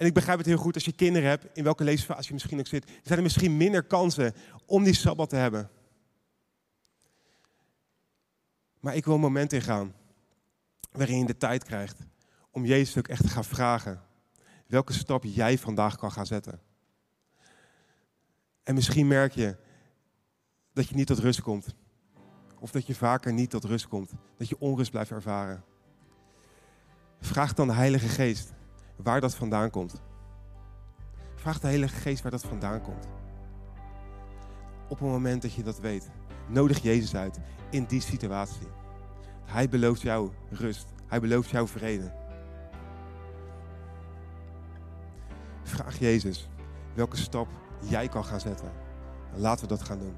En 0.03 0.09
ik 0.09 0.15
begrijp 0.15 0.39
het 0.39 0.47
heel 0.47 0.57
goed 0.57 0.75
als 0.75 0.85
je 0.85 0.93
kinderen 0.93 1.29
hebt, 1.29 1.47
in 1.53 1.65
welke 1.65 1.85
levensfase 1.85 2.27
je 2.27 2.33
misschien 2.33 2.59
ook 2.59 2.67
zit, 2.67 2.91
zijn 3.03 3.19
er 3.19 3.25
misschien 3.25 3.57
minder 3.57 3.83
kansen 3.83 4.35
om 4.67 4.85
die 4.85 4.95
sabbat 4.95 5.29
te 5.29 5.37
hebben. 5.37 5.71
Maar 8.81 8.97
ik 8.97 9.05
wil 9.05 9.15
een 9.15 9.21
moment 9.21 9.53
ingaan 9.53 9.95
waarin 10.93 11.19
je 11.19 11.27
de 11.27 11.37
tijd 11.37 11.65
krijgt 11.65 11.99
om 12.51 12.65
Jezus 12.65 12.99
ook 12.99 13.09
echt 13.09 13.23
te 13.23 13.29
gaan 13.29 13.45
vragen 13.45 14.03
welke 14.67 14.93
stap 14.93 15.25
jij 15.25 15.59
vandaag 15.59 15.97
kan 15.97 16.13
gaan 16.13 16.27
zetten. 16.27 16.61
En 18.63 18.75
misschien 18.75 19.07
merk 19.07 19.33
je 19.33 19.57
dat 20.73 20.89
je 20.89 20.95
niet 20.95 21.07
tot 21.07 21.19
rust 21.19 21.43
komt. 21.43 21.75
Of 22.59 22.71
dat 22.71 22.87
je 22.87 22.95
vaker 22.95 23.33
niet 23.33 23.51
tot 23.51 23.65
rust 23.65 23.89
komt. 23.89 24.11
Dat 24.37 24.49
je 24.49 24.59
onrust 24.59 24.91
blijft 24.91 25.11
ervaren. 25.11 25.65
Vraag 27.21 27.55
dan 27.55 27.67
de 27.67 27.75
Heilige 27.75 28.09
Geest 28.09 28.53
waar 28.97 29.21
dat 29.21 29.35
vandaan 29.35 29.71
komt. 29.71 30.01
Vraag 31.35 31.61
de 31.61 31.67
Heilige 31.67 31.97
Geest 31.97 32.23
waar 32.23 32.31
dat 32.31 32.45
vandaan 32.45 32.81
komt. 32.81 33.09
Op 34.89 34.99
het 34.99 35.09
moment 35.09 35.43
dat 35.43 35.53
je 35.53 35.63
dat 35.63 35.81
weet, 35.81 36.11
Nodig 36.47 36.83
Jezus 36.83 37.15
uit 37.15 37.39
in 37.71 37.85
die 37.85 38.01
situatie. 38.01 38.67
Hij 39.45 39.69
belooft 39.69 40.01
jou 40.01 40.31
rust. 40.51 40.87
Hij 41.07 41.21
belooft 41.21 41.51
jou 41.51 41.69
vrede. 41.69 42.13
Vraag 45.63 45.99
Jezus 45.99 46.49
welke 46.95 47.17
stap 47.17 47.49
jij 47.81 48.09
kan 48.09 48.25
gaan 48.25 48.41
zetten. 48.41 48.73
En 49.35 49.41
laten 49.41 49.63
we 49.63 49.75
dat 49.75 49.83
gaan 49.83 49.99
doen. 49.99 50.15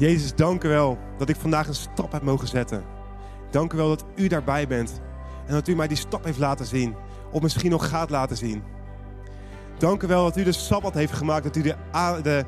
Jezus, 0.00 0.34
dank 0.34 0.64
u 0.64 0.68
wel 0.68 0.98
dat 1.18 1.28
ik 1.28 1.36
vandaag 1.36 1.68
een 1.68 1.74
stap 1.74 2.12
heb 2.12 2.22
mogen 2.22 2.48
zetten. 2.48 2.84
Dank 3.50 3.72
u 3.72 3.76
wel 3.76 3.88
dat 3.88 4.04
u 4.14 4.26
daarbij 4.26 4.66
bent. 4.66 5.00
En 5.46 5.52
dat 5.52 5.68
u 5.68 5.74
mij 5.74 5.88
die 5.88 5.96
stap 5.96 6.24
heeft 6.24 6.38
laten 6.38 6.66
zien. 6.66 6.94
Of 7.30 7.42
misschien 7.42 7.70
nog 7.70 7.88
gaat 7.88 8.10
laten 8.10 8.36
zien. 8.36 8.62
Dank 9.78 10.02
u 10.02 10.06
wel 10.06 10.24
dat 10.24 10.36
u 10.36 10.42
de 10.42 10.52
Sabbat 10.52 10.94
heeft 10.94 11.12
gemaakt. 11.12 11.44
Dat 11.44 11.56
u 11.56 11.62
de, 11.62 11.74
de, 12.22 12.44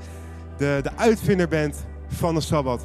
de, 0.57 0.81
de 0.83 0.97
uitvinder 0.97 1.49
bent 1.49 1.85
van 2.07 2.35
de 2.35 2.41
Sabbat. 2.41 2.85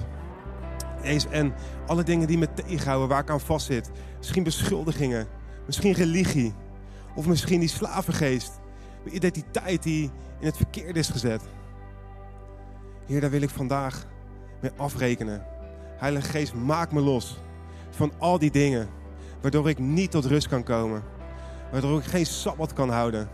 En 1.30 1.54
alle 1.86 2.04
dingen 2.04 2.28
die 2.28 2.38
me 2.38 2.54
tegenhouden, 2.54 3.08
waar 3.08 3.22
ik 3.22 3.30
aan 3.30 3.40
vastzit. 3.40 3.92
Misschien 4.18 4.44
beschuldigingen. 4.44 5.28
Misschien 5.66 5.94
religie. 5.94 6.54
Of 7.16 7.28
misschien 7.28 7.60
die 7.60 7.70
slavengeest. 7.70 8.60
Mijn 9.04 9.16
identiteit 9.16 9.84
die 9.84 10.12
in 10.40 10.46
het 10.46 10.58
verkeerde 10.58 11.00
is 11.00 11.10
gezet. 11.10 11.42
Heer, 13.06 13.22
daar 13.22 13.30
wil 13.30 13.42
ik 13.42 13.50
vandaag 13.50 14.06
mee 14.60 14.72
afrekenen. 14.76 15.46
Heilige 15.98 16.30
Geest, 16.30 16.54
maak 16.54 16.92
me 16.92 17.02
los 17.02 17.38
van 17.90 18.12
al 18.18 18.40
die 18.40 18.52
dingen. 18.52 18.90
Waardoor 19.42 19.70
ik 19.70 19.80
niet 19.80 20.12
tot 20.12 20.26
rust 20.26 20.48
kan 20.48 20.64
komen. 20.64 21.04
Waardoor 21.72 22.00
ik 22.00 22.06
geen 22.06 22.26
sabbat 22.26 22.74
kan 22.74 22.90
houden. 22.90 23.30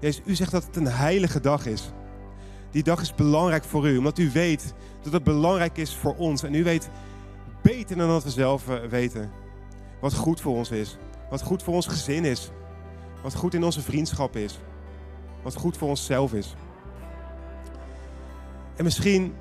Jezus, 0.00 0.22
u 0.24 0.34
zegt 0.34 0.50
dat 0.50 0.64
het 0.64 0.76
een 0.76 0.86
heilige 0.86 1.40
dag 1.40 1.66
is. 1.66 1.92
Die 2.70 2.82
dag 2.82 3.00
is 3.00 3.14
belangrijk 3.14 3.64
voor 3.64 3.88
u, 3.88 3.96
omdat 3.96 4.18
u 4.18 4.30
weet 4.30 4.74
dat 5.02 5.12
het 5.12 5.24
belangrijk 5.24 5.76
is 5.76 5.94
voor 5.94 6.14
ons. 6.16 6.42
En 6.42 6.54
u 6.54 6.64
weet 6.64 6.90
beter 7.62 7.96
dan 7.96 8.08
dat 8.08 8.24
we 8.24 8.30
zelf 8.30 8.68
eh, 8.68 8.88
weten. 8.88 9.30
Wat 10.00 10.14
goed 10.14 10.40
voor 10.40 10.54
ons 10.54 10.70
is. 10.70 10.96
Wat 11.30 11.42
goed 11.42 11.62
voor 11.62 11.74
ons 11.74 11.86
gezin 11.86 12.24
is. 12.24 12.50
Wat 13.22 13.34
goed 13.34 13.54
in 13.54 13.64
onze 13.64 13.80
vriendschap 13.80 14.36
is. 14.36 14.58
Wat 15.42 15.54
goed 15.54 15.76
voor 15.76 15.88
onszelf 15.88 16.32
is. 16.32 16.54
En 18.76 18.84
misschien 18.84 19.34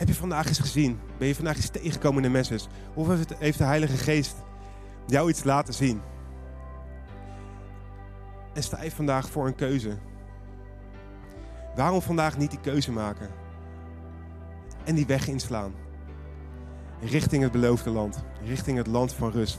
heb 0.00 0.08
je 0.08 0.14
vandaag 0.14 0.46
eens 0.46 0.58
gezien? 0.58 1.00
Ben 1.18 1.28
je 1.28 1.34
vandaag 1.34 1.56
eens 1.56 1.68
tegengekomen 1.68 2.24
in 2.24 2.30
de? 2.30 2.68
Of 2.94 3.08
heeft 3.38 3.58
de 3.58 3.64
Heilige 3.64 3.96
Geest 3.96 4.34
jou 5.06 5.28
iets 5.28 5.44
laten 5.44 5.74
zien? 5.74 6.00
En 8.54 8.62
sta 8.62 8.82
je 8.82 8.90
vandaag 8.90 9.30
voor 9.30 9.46
een 9.46 9.54
keuze? 9.54 9.98
Waarom 11.76 12.02
vandaag 12.02 12.38
niet 12.38 12.50
die 12.50 12.60
keuze 12.60 12.92
maken? 12.92 13.28
En 14.84 14.94
die 14.94 15.06
weg 15.06 15.28
inslaan. 15.28 15.74
Richting 17.00 17.42
het 17.42 17.52
beloofde 17.52 17.90
land. 17.90 18.24
Richting 18.44 18.76
het 18.76 18.86
land 18.86 19.12
van 19.14 19.30
rust. 19.30 19.58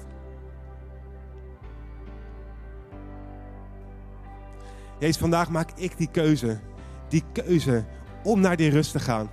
Jezus, 4.99 5.17
vandaag 5.17 5.49
maak 5.49 5.71
ik 5.75 5.97
die 5.97 6.11
keuze. 6.11 6.59
Die 7.07 7.23
keuze 7.31 7.85
om 8.23 8.39
naar 8.39 8.55
die 8.55 8.69
rust 8.69 8.91
te 8.91 8.99
gaan. 8.99 9.29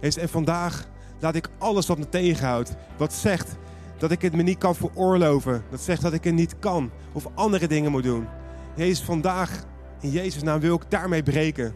En 0.00 0.28
vandaag 0.28 0.88
laat 1.18 1.34
ik 1.34 1.48
alles 1.58 1.86
wat 1.86 1.98
me 1.98 2.08
tegenhoudt, 2.08 2.74
wat 2.96 3.12
zegt 3.12 3.56
dat 3.98 4.10
ik 4.10 4.22
het 4.22 4.34
me 4.34 4.42
niet 4.42 4.58
kan 4.58 4.74
veroorloven, 4.74 5.64
dat 5.70 5.80
zegt 5.80 6.02
dat 6.02 6.12
ik 6.12 6.24
het 6.24 6.34
niet 6.34 6.58
kan 6.58 6.90
of 7.12 7.26
andere 7.34 7.66
dingen 7.66 7.90
moet 7.90 8.02
doen. 8.02 8.26
Jezus, 8.74 9.04
vandaag 9.04 9.64
in 10.00 10.10
Jezus' 10.10 10.42
naam 10.42 10.60
wil 10.60 10.74
ik 10.74 10.90
daarmee 10.90 11.22
breken. 11.22 11.74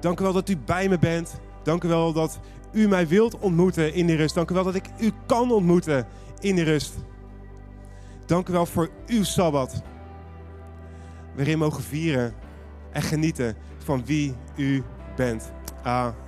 Dank 0.00 0.20
u 0.20 0.22
wel 0.22 0.32
dat 0.32 0.48
u 0.48 0.56
bij 0.56 0.88
me 0.88 0.98
bent. 0.98 1.40
Dank 1.62 1.84
u 1.84 1.88
wel 1.88 2.12
dat 2.12 2.38
u 2.72 2.88
mij 2.88 3.08
wilt 3.08 3.38
ontmoeten 3.38 3.94
in 3.94 4.06
de 4.06 4.14
rust. 4.14 4.34
Dank 4.34 4.50
u 4.50 4.54
wel 4.54 4.64
dat 4.64 4.74
ik 4.74 4.84
u 5.00 5.12
kan 5.26 5.50
ontmoeten 5.50 6.06
in 6.40 6.56
de 6.56 6.62
rust. 6.62 6.94
Dank 8.26 8.48
u 8.48 8.52
wel 8.52 8.66
voor 8.66 8.88
uw 9.06 9.22
Sabbat. 9.22 9.82
Waarin 11.36 11.58
mogen 11.58 11.82
vieren 11.82 12.34
en 12.92 13.02
genieten 13.02 13.56
van 13.78 14.04
wie 14.04 14.34
u 14.56 14.82
bent. 15.16 15.52
Amen. 15.82 16.27